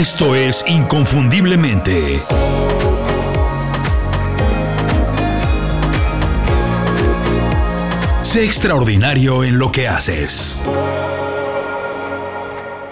Esto 0.00 0.34
es 0.34 0.64
Inconfundiblemente. 0.66 2.22
Sé 8.22 8.46
extraordinario 8.46 9.44
en 9.44 9.58
lo 9.58 9.70
que 9.70 9.88
haces. 9.88 10.62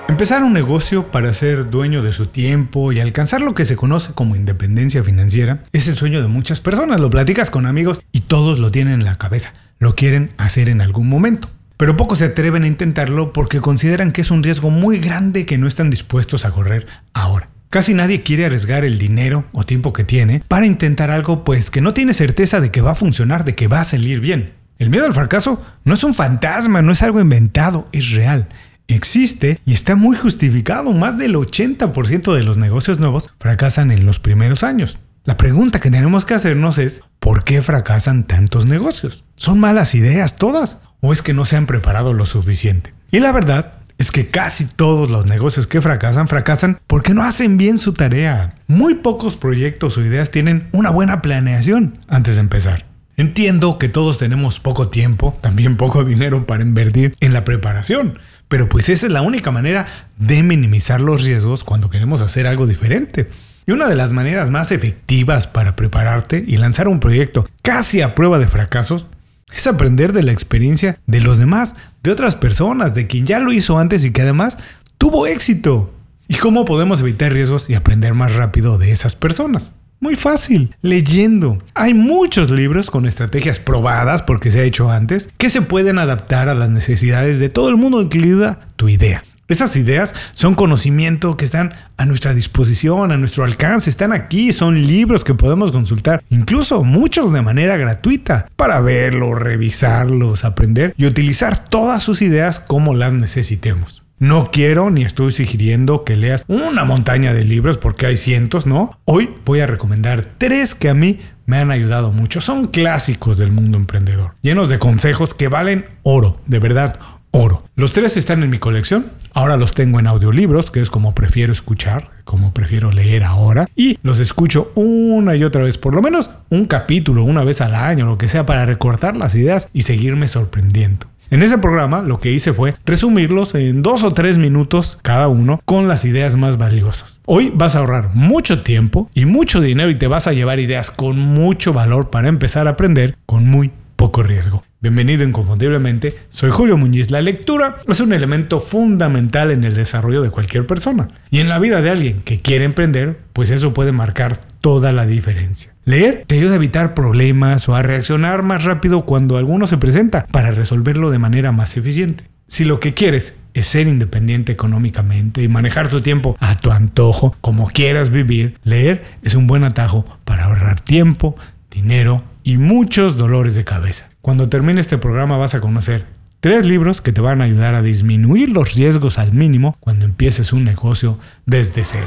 Empezar 0.06 0.44
un 0.44 0.52
negocio 0.52 1.10
para 1.10 1.32
ser 1.32 1.70
dueño 1.70 2.02
de 2.02 2.12
su 2.12 2.26
tiempo 2.26 2.92
y 2.92 3.00
alcanzar 3.00 3.40
lo 3.40 3.54
que 3.54 3.64
se 3.64 3.76
conoce 3.76 4.12
como 4.12 4.36
independencia 4.36 5.02
financiera 5.02 5.64
es 5.72 5.88
el 5.88 5.96
sueño 5.96 6.20
de 6.20 6.28
muchas 6.28 6.60
personas. 6.60 7.00
Lo 7.00 7.08
platicas 7.08 7.50
con 7.50 7.64
amigos 7.64 8.02
y 8.12 8.20
todos 8.20 8.58
lo 8.58 8.70
tienen 8.70 8.92
en 8.92 9.04
la 9.06 9.16
cabeza. 9.16 9.54
Lo 9.78 9.94
quieren 9.94 10.32
hacer 10.36 10.68
en 10.68 10.82
algún 10.82 11.08
momento. 11.08 11.48
Pero 11.78 11.96
pocos 11.96 12.18
se 12.18 12.24
atreven 12.24 12.64
a 12.64 12.66
intentarlo 12.66 13.32
porque 13.32 13.60
consideran 13.60 14.10
que 14.10 14.22
es 14.22 14.32
un 14.32 14.42
riesgo 14.42 14.68
muy 14.68 14.98
grande 14.98 15.46
que 15.46 15.58
no 15.58 15.68
están 15.68 15.90
dispuestos 15.90 16.44
a 16.44 16.50
correr 16.50 16.88
ahora. 17.14 17.48
Casi 17.70 17.94
nadie 17.94 18.22
quiere 18.22 18.46
arriesgar 18.46 18.84
el 18.84 18.98
dinero 18.98 19.44
o 19.52 19.64
tiempo 19.64 19.92
que 19.92 20.02
tiene 20.02 20.42
para 20.48 20.66
intentar 20.66 21.12
algo 21.12 21.44
pues 21.44 21.70
que 21.70 21.80
no 21.80 21.94
tiene 21.94 22.14
certeza 22.14 22.60
de 22.60 22.72
que 22.72 22.80
va 22.80 22.90
a 22.90 22.96
funcionar, 22.96 23.44
de 23.44 23.54
que 23.54 23.68
va 23.68 23.80
a 23.80 23.84
salir 23.84 24.18
bien. 24.18 24.54
El 24.78 24.90
miedo 24.90 25.06
al 25.06 25.14
fracaso 25.14 25.64
no 25.84 25.94
es 25.94 26.02
un 26.02 26.14
fantasma, 26.14 26.82
no 26.82 26.90
es 26.90 27.02
algo 27.02 27.20
inventado, 27.20 27.88
es 27.92 28.10
real. 28.10 28.48
Existe 28.88 29.60
y 29.64 29.72
está 29.72 29.94
muy 29.94 30.16
justificado. 30.16 30.92
Más 30.92 31.16
del 31.16 31.36
80% 31.36 32.34
de 32.34 32.42
los 32.42 32.56
negocios 32.56 32.98
nuevos 32.98 33.30
fracasan 33.38 33.92
en 33.92 34.04
los 34.04 34.18
primeros 34.18 34.64
años. 34.64 34.98
La 35.22 35.36
pregunta 35.36 35.78
que 35.78 35.92
tenemos 35.92 36.26
que 36.26 36.34
hacernos 36.34 36.78
es, 36.78 37.02
¿por 37.20 37.44
qué 37.44 37.62
fracasan 37.62 38.24
tantos 38.24 38.66
negocios? 38.66 39.24
¿Son 39.36 39.60
malas 39.60 39.94
ideas 39.94 40.36
todas? 40.36 40.80
O 41.00 41.12
es 41.12 41.22
que 41.22 41.34
no 41.34 41.44
se 41.44 41.56
han 41.56 41.66
preparado 41.66 42.12
lo 42.12 42.26
suficiente. 42.26 42.92
Y 43.10 43.20
la 43.20 43.32
verdad 43.32 43.74
es 43.98 44.12
que 44.12 44.28
casi 44.28 44.64
todos 44.64 45.10
los 45.10 45.26
negocios 45.26 45.66
que 45.66 45.80
fracasan 45.80 46.28
fracasan 46.28 46.78
porque 46.86 47.14
no 47.14 47.24
hacen 47.24 47.56
bien 47.56 47.78
su 47.78 47.92
tarea. 47.92 48.54
Muy 48.68 48.94
pocos 48.94 49.36
proyectos 49.36 49.98
o 49.98 50.04
ideas 50.04 50.30
tienen 50.30 50.68
una 50.72 50.90
buena 50.90 51.20
planeación 51.20 51.98
antes 52.06 52.36
de 52.36 52.40
empezar. 52.40 52.86
Entiendo 53.16 53.78
que 53.78 53.88
todos 53.88 54.18
tenemos 54.18 54.60
poco 54.60 54.90
tiempo, 54.90 55.36
también 55.40 55.76
poco 55.76 56.04
dinero 56.04 56.46
para 56.46 56.62
invertir 56.62 57.16
en 57.18 57.32
la 57.32 57.44
preparación, 57.44 58.20
pero 58.46 58.68
pues 58.68 58.88
esa 58.88 59.06
es 59.06 59.12
la 59.12 59.22
única 59.22 59.50
manera 59.50 59.86
de 60.18 60.44
minimizar 60.44 61.00
los 61.00 61.24
riesgos 61.24 61.64
cuando 61.64 61.90
queremos 61.90 62.20
hacer 62.20 62.46
algo 62.46 62.68
diferente. 62.68 63.28
Y 63.66 63.72
una 63.72 63.88
de 63.88 63.96
las 63.96 64.12
maneras 64.12 64.52
más 64.52 64.70
efectivas 64.70 65.48
para 65.48 65.74
prepararte 65.74 66.44
y 66.46 66.58
lanzar 66.58 66.86
un 66.86 67.00
proyecto 67.00 67.48
casi 67.62 68.02
a 68.02 68.14
prueba 68.14 68.38
de 68.38 68.46
fracasos 68.46 69.08
es 69.52 69.66
aprender 69.66 70.12
de 70.12 70.22
la 70.22 70.32
experiencia 70.32 70.98
de 71.06 71.20
los 71.20 71.38
demás, 71.38 71.74
de 72.02 72.10
otras 72.10 72.36
personas, 72.36 72.94
de 72.94 73.06
quien 73.06 73.26
ya 73.26 73.38
lo 73.38 73.52
hizo 73.52 73.78
antes 73.78 74.04
y 74.04 74.10
que 74.10 74.22
además 74.22 74.58
tuvo 74.98 75.26
éxito. 75.26 75.92
¿Y 76.28 76.34
cómo 76.36 76.64
podemos 76.64 77.00
evitar 77.00 77.32
riesgos 77.32 77.70
y 77.70 77.74
aprender 77.74 78.14
más 78.14 78.34
rápido 78.34 78.76
de 78.76 78.92
esas 78.92 79.16
personas? 79.16 79.74
Muy 80.00 80.14
fácil, 80.14 80.74
leyendo. 80.80 81.58
Hay 81.74 81.92
muchos 81.92 82.50
libros 82.52 82.90
con 82.90 83.06
estrategias 83.06 83.58
probadas 83.58 84.22
porque 84.22 84.50
se 84.50 84.60
ha 84.60 84.64
hecho 84.64 84.90
antes 84.90 85.28
que 85.38 85.48
se 85.48 85.62
pueden 85.62 85.98
adaptar 85.98 86.48
a 86.48 86.54
las 86.54 86.70
necesidades 86.70 87.40
de 87.40 87.48
todo 87.48 87.68
el 87.68 87.76
mundo, 87.76 88.00
incluida 88.00 88.68
tu 88.76 88.88
idea. 88.88 89.24
Esas 89.48 89.76
ideas 89.76 90.14
son 90.32 90.54
conocimiento 90.54 91.38
que 91.38 91.46
están 91.46 91.72
a 91.96 92.04
nuestra 92.04 92.34
disposición, 92.34 93.12
a 93.12 93.16
nuestro 93.16 93.44
alcance, 93.44 93.88
están 93.88 94.12
aquí, 94.12 94.52
son 94.52 94.86
libros 94.86 95.24
que 95.24 95.32
podemos 95.32 95.72
consultar, 95.72 96.22
incluso 96.28 96.84
muchos 96.84 97.32
de 97.32 97.40
manera 97.40 97.78
gratuita, 97.78 98.50
para 98.56 98.82
verlos, 98.82 99.38
revisarlos, 99.38 100.44
aprender 100.44 100.92
y 100.98 101.06
utilizar 101.06 101.64
todas 101.64 102.02
sus 102.02 102.20
ideas 102.20 102.60
como 102.60 102.94
las 102.94 103.14
necesitemos. 103.14 104.04
No 104.18 104.50
quiero 104.50 104.90
ni 104.90 105.04
estoy 105.04 105.32
sugiriendo 105.32 106.04
que 106.04 106.16
leas 106.16 106.44
una 106.48 106.84
montaña 106.84 107.32
de 107.32 107.44
libros 107.44 107.78
porque 107.78 108.04
hay 108.04 108.18
cientos, 108.18 108.66
¿no? 108.66 108.98
Hoy 109.06 109.30
voy 109.46 109.60
a 109.60 109.66
recomendar 109.66 110.26
tres 110.36 110.74
que 110.74 110.90
a 110.90 110.94
mí 110.94 111.20
me 111.46 111.56
han 111.56 111.70
ayudado 111.70 112.12
mucho. 112.12 112.42
Son 112.42 112.66
clásicos 112.66 113.38
del 113.38 113.52
mundo 113.52 113.78
emprendedor, 113.78 114.32
llenos 114.42 114.68
de 114.68 114.78
consejos 114.78 115.32
que 115.32 115.48
valen 115.48 115.86
oro, 116.02 116.38
de 116.46 116.58
verdad, 116.58 116.98
oro. 117.30 117.64
Los 117.76 117.92
tres 117.92 118.16
están 118.16 118.42
en 118.42 118.50
mi 118.50 118.58
colección. 118.58 119.06
Ahora 119.32 119.56
los 119.56 119.72
tengo 119.72 120.00
en 120.00 120.06
audiolibros, 120.06 120.70
que 120.70 120.80
es 120.80 120.90
como 120.90 121.14
prefiero 121.14 121.52
escuchar, 121.52 122.10
como 122.24 122.52
prefiero 122.52 122.90
leer 122.90 123.24
ahora. 123.24 123.68
Y 123.76 123.98
los 124.02 124.20
escucho 124.20 124.72
una 124.74 125.36
y 125.36 125.44
otra 125.44 125.62
vez, 125.62 125.78
por 125.78 125.94
lo 125.94 126.02
menos 126.02 126.30
un 126.50 126.66
capítulo, 126.66 127.24
una 127.24 127.44
vez 127.44 127.60
al 127.60 127.74
año, 127.74 128.06
lo 128.06 128.18
que 128.18 128.28
sea, 128.28 128.46
para 128.46 128.66
recortar 128.66 129.16
las 129.16 129.34
ideas 129.34 129.68
y 129.72 129.82
seguirme 129.82 130.28
sorprendiendo. 130.28 131.06
En 131.30 131.42
ese 131.42 131.58
programa 131.58 132.00
lo 132.00 132.20
que 132.20 132.32
hice 132.32 132.54
fue 132.54 132.74
resumirlos 132.86 133.54
en 133.54 133.82
dos 133.82 134.02
o 134.02 134.14
tres 134.14 134.38
minutos 134.38 134.98
cada 135.02 135.28
uno 135.28 135.60
con 135.66 135.86
las 135.86 136.06
ideas 136.06 136.36
más 136.36 136.56
valiosas. 136.56 137.20
Hoy 137.26 137.52
vas 137.54 137.76
a 137.76 137.80
ahorrar 137.80 138.14
mucho 138.14 138.62
tiempo 138.62 139.10
y 139.12 139.26
mucho 139.26 139.60
dinero 139.60 139.90
y 139.90 139.98
te 139.98 140.06
vas 140.06 140.26
a 140.26 140.32
llevar 140.32 140.58
ideas 140.58 140.90
con 140.90 141.18
mucho 141.18 141.74
valor 141.74 142.08
para 142.08 142.28
empezar 142.28 142.66
a 142.66 142.70
aprender 142.70 143.18
con 143.26 143.46
muy 143.46 143.72
poco 143.98 144.22
riesgo. 144.22 144.62
Bienvenido 144.80 145.24
inconfundiblemente, 145.24 146.14
soy 146.28 146.52
Julio 146.52 146.76
Muñiz. 146.76 147.10
La 147.10 147.20
lectura 147.20 147.78
es 147.88 147.98
un 147.98 148.12
elemento 148.12 148.60
fundamental 148.60 149.50
en 149.50 149.64
el 149.64 149.74
desarrollo 149.74 150.22
de 150.22 150.30
cualquier 150.30 150.68
persona 150.68 151.08
y 151.30 151.40
en 151.40 151.48
la 151.48 151.58
vida 151.58 151.82
de 151.82 151.90
alguien 151.90 152.22
que 152.22 152.40
quiere 152.40 152.64
emprender, 152.64 153.18
pues 153.32 153.50
eso 153.50 153.74
puede 153.74 153.90
marcar 153.90 154.36
toda 154.60 154.92
la 154.92 155.04
diferencia. 155.04 155.74
Leer 155.84 156.22
te 156.28 156.36
ayuda 156.36 156.52
a 156.52 156.56
evitar 156.56 156.94
problemas 156.94 157.68
o 157.68 157.74
a 157.74 157.82
reaccionar 157.82 158.44
más 158.44 158.62
rápido 158.62 159.04
cuando 159.04 159.36
alguno 159.36 159.66
se 159.66 159.78
presenta 159.78 160.28
para 160.30 160.52
resolverlo 160.52 161.10
de 161.10 161.18
manera 161.18 161.50
más 161.50 161.76
eficiente. 161.76 162.22
Si 162.46 162.64
lo 162.64 162.78
que 162.78 162.94
quieres 162.94 163.34
es 163.52 163.66
ser 163.66 163.88
independiente 163.88 164.52
económicamente 164.52 165.42
y 165.42 165.48
manejar 165.48 165.88
tu 165.88 166.02
tiempo 166.02 166.36
a 166.38 166.56
tu 166.56 166.70
antojo, 166.70 167.34
como 167.40 167.66
quieras 167.66 168.10
vivir, 168.10 168.60
leer 168.62 169.02
es 169.24 169.34
un 169.34 169.48
buen 169.48 169.64
atajo 169.64 170.04
para 170.24 170.44
ahorrar 170.44 170.80
tiempo, 170.80 171.34
dinero 171.68 172.22
y 172.48 172.56
muchos 172.56 173.18
dolores 173.18 173.56
de 173.56 173.64
cabeza. 173.64 174.08
Cuando 174.22 174.48
termine 174.48 174.80
este 174.80 174.96
programa 174.96 175.36
vas 175.36 175.54
a 175.54 175.60
conocer 175.60 176.06
tres 176.40 176.66
libros 176.66 177.02
que 177.02 177.12
te 177.12 177.20
van 177.20 177.42
a 177.42 177.44
ayudar 177.44 177.74
a 177.74 177.82
disminuir 177.82 178.48
los 178.48 178.72
riesgos 178.72 179.18
al 179.18 179.34
mínimo 179.34 179.76
cuando 179.80 180.06
empieces 180.06 180.54
un 180.54 180.64
negocio 180.64 181.18
desde 181.44 181.84
cero. 181.84 182.06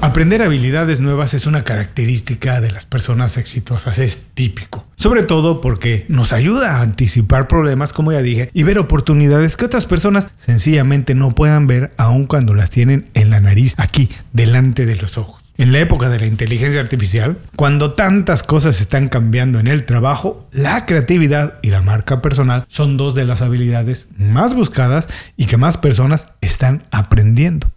Aprender 0.00 0.42
habilidades 0.42 0.98
nuevas 0.98 1.32
es 1.32 1.46
una 1.46 1.62
característica 1.62 2.60
de 2.60 2.72
las 2.72 2.86
personas 2.86 3.36
exitosas, 3.36 4.00
es 4.00 4.26
típico. 4.34 4.84
Sobre 4.96 5.22
todo 5.22 5.60
porque 5.60 6.04
nos 6.08 6.32
ayuda 6.32 6.78
a 6.78 6.82
anticipar 6.82 7.46
problemas, 7.46 7.92
como 7.92 8.10
ya 8.10 8.20
dije, 8.20 8.50
y 8.52 8.64
ver 8.64 8.80
oportunidades 8.80 9.56
que 9.56 9.66
otras 9.66 9.86
personas 9.86 10.26
sencillamente 10.36 11.14
no 11.14 11.36
puedan 11.36 11.68
ver 11.68 11.92
aun 11.98 12.26
cuando 12.26 12.52
las 12.52 12.70
tienen 12.70 13.10
en 13.14 13.30
la 13.30 13.38
nariz, 13.38 13.74
aquí, 13.76 14.10
delante 14.32 14.86
de 14.86 14.96
los 14.96 15.18
ojos. 15.18 15.45
En 15.58 15.72
la 15.72 15.80
época 15.80 16.10
de 16.10 16.20
la 16.20 16.26
inteligencia 16.26 16.80
artificial, 16.80 17.38
cuando 17.56 17.92
tantas 17.92 18.42
cosas 18.42 18.80
están 18.80 19.08
cambiando 19.08 19.58
en 19.58 19.68
el 19.68 19.84
trabajo, 19.84 20.48
la 20.52 20.84
creatividad 20.84 21.54
y 21.62 21.70
la 21.70 21.80
marca 21.80 22.20
personal 22.20 22.66
son 22.68 22.98
dos 22.98 23.14
de 23.14 23.24
las 23.24 23.40
habilidades 23.40 24.08
más 24.18 24.54
buscadas 24.54 25.08
y 25.36 25.46
que 25.46 25.56
más 25.56 25.78
personas 25.78 26.28
están 26.42 26.84
aprendiendo. 26.90 27.70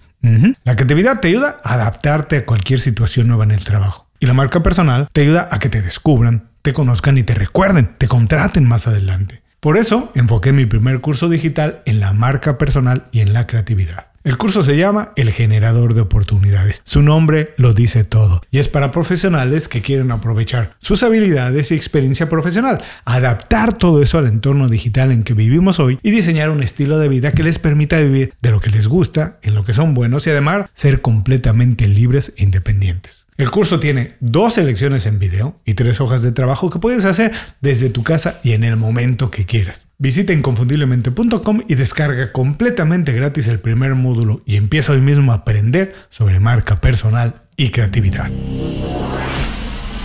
La 0.65 0.75
creatividad 0.75 1.21
te 1.21 1.29
ayuda 1.29 1.61
a 1.63 1.75
adaptarte 1.75 2.37
a 2.37 2.45
cualquier 2.45 2.81
situación 2.81 3.27
nueva 3.27 3.45
en 3.45 3.51
el 3.51 3.63
trabajo. 3.63 4.07
Y 4.19 4.25
la 4.25 4.33
marca 4.33 4.61
personal 4.61 5.07
te 5.13 5.21
ayuda 5.21 5.47
a 5.49 5.59
que 5.59 5.69
te 5.69 5.81
descubran, 5.81 6.49
te 6.61 6.73
conozcan 6.73 7.17
y 7.17 7.23
te 7.23 7.33
recuerden, 7.33 7.95
te 7.97 8.09
contraten 8.09 8.65
más 8.65 8.87
adelante. 8.87 9.41
Por 9.61 9.77
eso 9.77 10.11
enfoqué 10.15 10.51
mi 10.51 10.65
primer 10.65 10.99
curso 10.99 11.29
digital 11.29 11.81
en 11.85 12.01
la 12.01 12.11
marca 12.11 12.57
personal 12.57 13.05
y 13.13 13.21
en 13.21 13.31
la 13.31 13.47
creatividad. 13.47 14.08
El 14.25 14.37
curso 14.37 14.63
se 14.63 14.75
llama 14.75 15.13
El 15.15 15.31
generador 15.31 15.93
de 15.93 16.01
oportunidades. 16.01 16.81
Su 16.83 17.01
nombre 17.01 17.53
lo 17.55 17.73
dice 17.73 18.03
todo 18.03 18.41
y 18.51 18.59
es 18.59 18.67
para 18.67 18.91
profesionales 18.91 19.69
que 19.69 19.81
quieren 19.81 20.11
aprovechar 20.11 20.75
sus 20.79 21.03
habilidades 21.03 21.71
y 21.71 21.75
experiencia 21.75 22.27
profesional, 22.27 22.83
adaptar 23.05 23.73
todo 23.73 24.01
eso 24.01 24.17
al 24.17 24.27
entorno 24.27 24.67
digital 24.67 25.13
en 25.13 25.23
que 25.23 25.33
vivimos 25.33 25.79
hoy 25.79 25.99
y 26.03 26.11
diseñar 26.11 26.49
un 26.49 26.61
estilo 26.61 26.99
de 26.99 27.07
vida 27.07 27.31
que 27.31 27.43
les 27.43 27.59
permita 27.59 28.01
vivir 28.01 28.33
de 28.41 28.51
lo 28.51 28.59
que 28.59 28.69
les 28.69 28.89
gusta, 28.89 29.37
en 29.41 29.55
lo 29.55 29.63
que 29.63 29.73
son 29.73 29.93
buenos 29.93 30.27
y 30.27 30.31
además 30.31 30.69
ser 30.73 31.01
completamente 31.01 31.87
libres 31.87 32.33
e 32.35 32.43
independientes. 32.43 33.28
El 33.39 33.51
curso 33.51 33.79
tiene 33.79 34.09
dos 34.19 34.55
selecciones 34.55 35.05
en 35.05 35.17
video 35.17 35.61
y 35.63 35.75
tres 35.75 36.01
hojas 36.01 36.21
de 36.21 36.33
trabajo 36.33 36.69
que 36.69 36.79
puedes 36.79 37.05
hacer 37.05 37.31
desde 37.61 37.89
tu 37.89 38.03
casa 38.03 38.41
y 38.43 38.51
en 38.51 38.65
el 38.65 38.75
momento 38.75 39.31
que 39.31 39.45
quieras. 39.45 39.87
Visita 39.97 40.33
inconfundiblemente.com 40.33 41.61
y 41.65 41.75
descarga 41.75 42.33
completamente 42.33 43.13
gratis 43.13 43.47
el 43.47 43.61
primer 43.61 43.95
módulo 43.95 44.41
y 44.45 44.57
empieza 44.57 44.91
hoy 44.91 44.99
mismo 44.99 45.31
a 45.31 45.35
aprender 45.35 45.95
sobre 46.09 46.41
marca 46.41 46.81
personal 46.81 47.43
y 47.55 47.69
creatividad. 47.69 48.29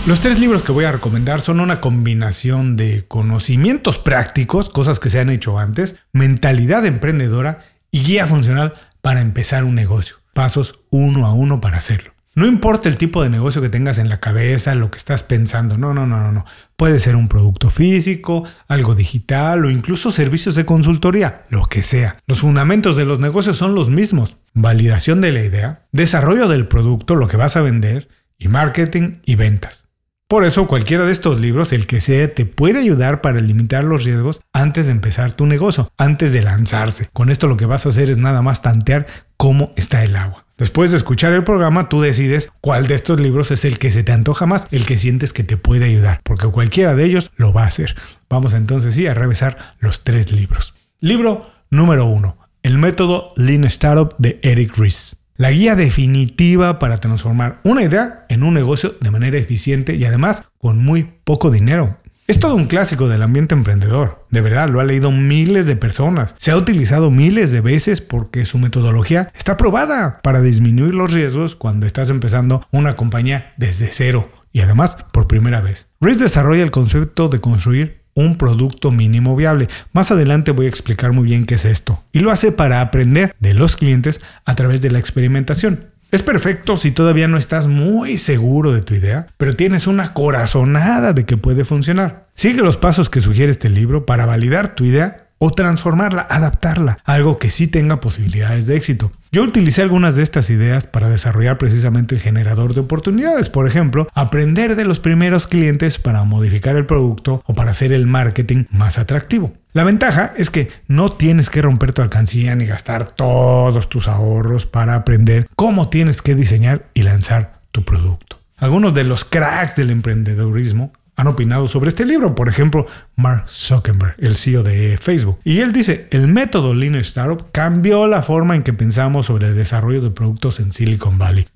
Los 0.07 0.21
tres 0.21 0.39
libros 0.39 0.63
que 0.63 0.71
voy 0.71 0.85
a 0.85 0.93
recomendar 0.93 1.41
son 1.41 1.59
una 1.59 1.81
combinación 1.81 2.77
de 2.77 3.03
conocimientos 3.05 3.99
prácticos, 3.99 4.69
cosas 4.69 5.01
que 5.01 5.09
se 5.09 5.19
han 5.19 5.29
hecho 5.29 5.59
antes, 5.59 5.97
mentalidad 6.13 6.85
emprendedora 6.85 7.59
y 7.91 8.01
guía 8.01 8.27
funcional 8.27 8.71
para 9.01 9.19
empezar 9.19 9.65
un 9.65 9.75
negocio. 9.75 10.15
Pasos 10.31 10.79
uno 10.89 11.25
a 11.25 11.33
uno 11.33 11.59
para 11.59 11.79
hacerlo. 11.79 12.14
No 12.35 12.45
importa 12.45 12.89
el 12.89 12.97
tipo 12.97 13.23
de 13.23 13.29
negocio 13.29 13.61
que 13.61 13.69
tengas 13.69 13.97
en 13.97 14.09
la 14.09 14.19
cabeza, 14.19 14.75
lo 14.75 14.91
que 14.91 14.97
estás 14.97 15.23
pensando. 15.23 15.77
No, 15.77 15.93
no, 15.93 16.05
no, 16.05 16.19
no, 16.19 16.33
no. 16.33 16.45
Puede 16.75 16.99
ser 16.99 17.15
un 17.15 17.29
producto 17.29 17.69
físico, 17.69 18.43
algo 18.67 18.93
digital 18.93 19.63
o 19.63 19.69
incluso 19.69 20.11
servicios 20.11 20.55
de 20.55 20.65
consultoría, 20.65 21.45
lo 21.49 21.67
que 21.67 21.81
sea. 21.81 22.17
Los 22.27 22.41
fundamentos 22.41 22.97
de 22.97 23.05
los 23.05 23.19
negocios 23.19 23.55
son 23.55 23.73
los 23.73 23.89
mismos. 23.89 24.37
Validación 24.53 25.21
de 25.21 25.31
la 25.31 25.43
idea, 25.43 25.87
desarrollo 25.93 26.49
del 26.49 26.67
producto, 26.67 27.15
lo 27.15 27.29
que 27.29 27.37
vas 27.37 27.55
a 27.55 27.61
vender, 27.61 28.09
y 28.37 28.49
marketing 28.49 29.19
y 29.23 29.35
ventas. 29.35 29.85
Por 30.27 30.43
eso 30.43 30.67
cualquiera 30.67 31.05
de 31.05 31.11
estos 31.11 31.39
libros, 31.39 31.71
el 31.71 31.87
que 31.87 32.01
sea, 32.01 32.33
te 32.33 32.45
puede 32.45 32.79
ayudar 32.79 33.21
para 33.21 33.39
limitar 33.39 33.83
los 33.83 34.03
riesgos 34.03 34.41
antes 34.51 34.87
de 34.87 34.91
empezar 34.91 35.33
tu 35.33 35.45
negocio, 35.45 35.89
antes 35.97 36.33
de 36.33 36.41
lanzarse. 36.41 37.09
Con 37.13 37.29
esto 37.29 37.47
lo 37.47 37.57
que 37.57 37.67
vas 37.67 37.85
a 37.85 37.89
hacer 37.89 38.09
es 38.09 38.17
nada 38.17 38.41
más 38.41 38.61
tantear 38.61 39.05
cómo 39.37 39.71
está 39.75 40.03
el 40.03 40.15
agua. 40.15 40.44
Después 40.57 40.91
de 40.91 40.97
escuchar 40.97 41.33
el 41.33 41.43
programa, 41.43 41.89
tú 41.89 41.99
decides 41.99 42.49
cuál 42.61 42.87
de 42.87 42.95
estos 42.95 43.19
libros 43.19 43.51
es 43.51 43.65
el 43.65 43.77
que 43.77 43.91
se 43.91 44.03
te 44.03 44.13
antoja 44.13 44.45
más, 44.45 44.67
el 44.71 44.85
que 44.85 44.97
sientes 44.97 45.33
que 45.33 45.43
te 45.43 45.57
puede 45.57 45.83
ayudar, 45.83 46.21
porque 46.23 46.47
cualquiera 46.47 46.95
de 46.95 47.03
ellos 47.03 47.29
lo 47.35 47.51
va 47.51 47.63
a 47.63 47.67
hacer. 47.67 47.93
Vamos 48.29 48.53
entonces 48.53 48.95
sí 48.95 49.05
a 49.05 49.13
revisar 49.13 49.57
los 49.79 50.05
tres 50.05 50.31
libros. 50.31 50.73
Libro 51.01 51.51
número 51.69 52.05
uno, 52.05 52.37
El 52.63 52.77
método 52.77 53.33
Lean 53.35 53.65
Startup 53.65 54.15
de 54.17 54.39
Eric 54.43 54.77
Ries. 54.77 55.17
La 55.35 55.51
guía 55.51 55.75
definitiva 55.75 56.79
para 56.79 56.95
transformar 56.99 57.59
una 57.65 57.83
idea 57.83 58.25
en 58.29 58.41
un 58.41 58.53
negocio 58.53 58.95
de 59.01 59.11
manera 59.11 59.37
eficiente 59.37 59.95
y 59.95 60.05
además 60.05 60.45
con 60.57 60.77
muy 60.77 61.03
poco 61.25 61.51
dinero. 61.51 61.97
Es 62.27 62.39
todo 62.39 62.55
un 62.55 62.65
clásico 62.65 63.07
del 63.07 63.21
ambiente 63.21 63.53
emprendedor. 63.53 64.25
De 64.31 64.41
verdad, 64.41 64.67
lo 64.67 64.79
ha 64.79 64.83
leído 64.83 65.11
miles 65.11 65.67
de 65.67 65.75
personas. 65.75 66.33
Se 66.39 66.49
ha 66.49 66.57
utilizado 66.57 67.11
miles 67.11 67.51
de 67.51 67.61
veces 67.61 68.01
porque 68.01 68.47
su 68.47 68.57
metodología 68.57 69.31
está 69.35 69.57
probada 69.57 70.21
para 70.23 70.41
disminuir 70.41 70.95
los 70.95 71.13
riesgos 71.13 71.55
cuando 71.55 71.85
estás 71.85 72.09
empezando 72.09 72.65
una 72.71 72.95
compañía 72.95 73.53
desde 73.57 73.89
cero 73.91 74.31
y 74.51 74.61
además 74.61 74.97
por 75.13 75.27
primera 75.27 75.61
vez. 75.61 75.87
Reese 76.01 76.23
desarrolla 76.23 76.63
el 76.63 76.71
concepto 76.71 77.29
de 77.29 77.37
construir 77.37 78.01
un 78.15 78.39
producto 78.39 78.89
mínimo 78.89 79.35
viable. 79.35 79.67
Más 79.93 80.09
adelante 80.09 80.49
voy 80.49 80.65
a 80.65 80.69
explicar 80.69 81.11
muy 81.11 81.25
bien 81.25 81.45
qué 81.45 81.55
es 81.55 81.65
esto. 81.65 82.01
Y 82.11 82.21
lo 82.21 82.31
hace 82.31 82.51
para 82.51 82.81
aprender 82.81 83.35
de 83.39 83.53
los 83.53 83.75
clientes 83.75 84.19
a 84.45 84.55
través 84.55 84.81
de 84.81 84.89
la 84.89 84.97
experimentación. 84.97 85.91
Es 86.15 86.23
perfecto 86.23 86.77
si 86.77 86.91
todavía 86.91 87.27
no 87.27 87.37
estás 87.37 87.67
muy 87.67 88.17
seguro 88.17 88.71
de 88.71 88.81
tu 88.81 88.93
idea, 88.93 89.27
pero 89.35 89.53
tienes 89.53 89.85
una 89.85 90.13
corazonada 90.13 91.11
de 91.11 91.25
que 91.25 91.35
puede 91.35 91.65
funcionar. 91.65 92.29
Sigue 92.33 92.61
los 92.61 92.77
pasos 92.77 93.09
que 93.09 93.19
sugiere 93.19 93.51
este 93.51 93.67
libro 93.67 94.05
para 94.05 94.25
validar 94.25 94.75
tu 94.75 94.85
idea 94.85 95.24
o 95.37 95.51
transformarla, 95.51 96.21
adaptarla, 96.29 96.97
algo 97.03 97.37
que 97.37 97.49
sí 97.49 97.67
tenga 97.67 97.99
posibilidades 97.99 98.67
de 98.67 98.75
éxito. 98.75 99.11
Yo 99.31 99.43
utilicé 99.43 99.81
algunas 99.81 100.15
de 100.15 100.23
estas 100.23 100.49
ideas 100.49 100.85
para 100.85 101.09
desarrollar 101.09 101.57
precisamente 101.57 102.15
el 102.15 102.21
generador 102.21 102.73
de 102.73 102.81
oportunidades, 102.81 103.49
por 103.49 103.67
ejemplo, 103.67 104.07
aprender 104.13 104.75
de 104.75 104.85
los 104.85 104.99
primeros 104.99 105.47
clientes 105.47 105.97
para 105.99 106.23
modificar 106.23 106.75
el 106.77 106.85
producto 106.85 107.43
o 107.45 107.53
para 107.53 107.71
hacer 107.71 107.91
el 107.91 108.07
marketing 108.07 108.65
más 108.69 108.97
atractivo. 108.97 109.53
La 109.73 109.83
ventaja 109.83 110.33
es 110.37 110.49
que 110.49 110.69
no 110.87 111.11
tienes 111.11 111.49
que 111.49 111.61
romper 111.61 111.91
tu 111.91 112.01
alcancía 112.01 112.55
ni 112.55 112.65
gastar 112.65 113.07
todos 113.11 113.89
tus 113.89 114.07
ahorros 114.07 114.65
para 114.65 114.95
aprender 114.95 115.49
cómo 115.55 115.89
tienes 115.89 116.21
que 116.21 116.33
diseñar 116.33 116.85
y 116.93 117.03
lanzar 117.03 117.59
tu 117.71 117.83
producto. 117.83 118.39
Algunos 118.57 118.93
de 118.93 119.03
los 119.03 119.25
cracks 119.25 119.75
del 119.75 119.89
emprendedorismo 119.89 120.93
han 121.15 121.27
opinado 121.27 121.67
sobre 121.67 121.89
este 121.89 122.05
libro. 122.05 122.35
Por 122.35 122.49
ejemplo, 122.49 122.85
Mark 123.15 123.45
Zuckerberg, 123.47 124.15
el 124.17 124.35
CEO 124.35 124.63
de 124.63 124.97
Facebook. 124.97 125.39
Y 125.43 125.59
él 125.59 125.71
dice, 125.71 126.07
el 126.11 126.27
método 126.27 126.73
Lean 126.73 126.95
Startup 126.95 127.45
cambió 127.51 128.07
la 128.07 128.21
forma 128.21 128.55
en 128.55 128.63
que 128.63 128.73
pensamos 128.73 129.27
sobre 129.27 129.47
el 129.47 129.55
desarrollo 129.55 130.01
de 130.01 130.09
productos 130.09 130.59
en 130.59 130.71
Silicon 130.71 131.17
Valley. 131.17 131.47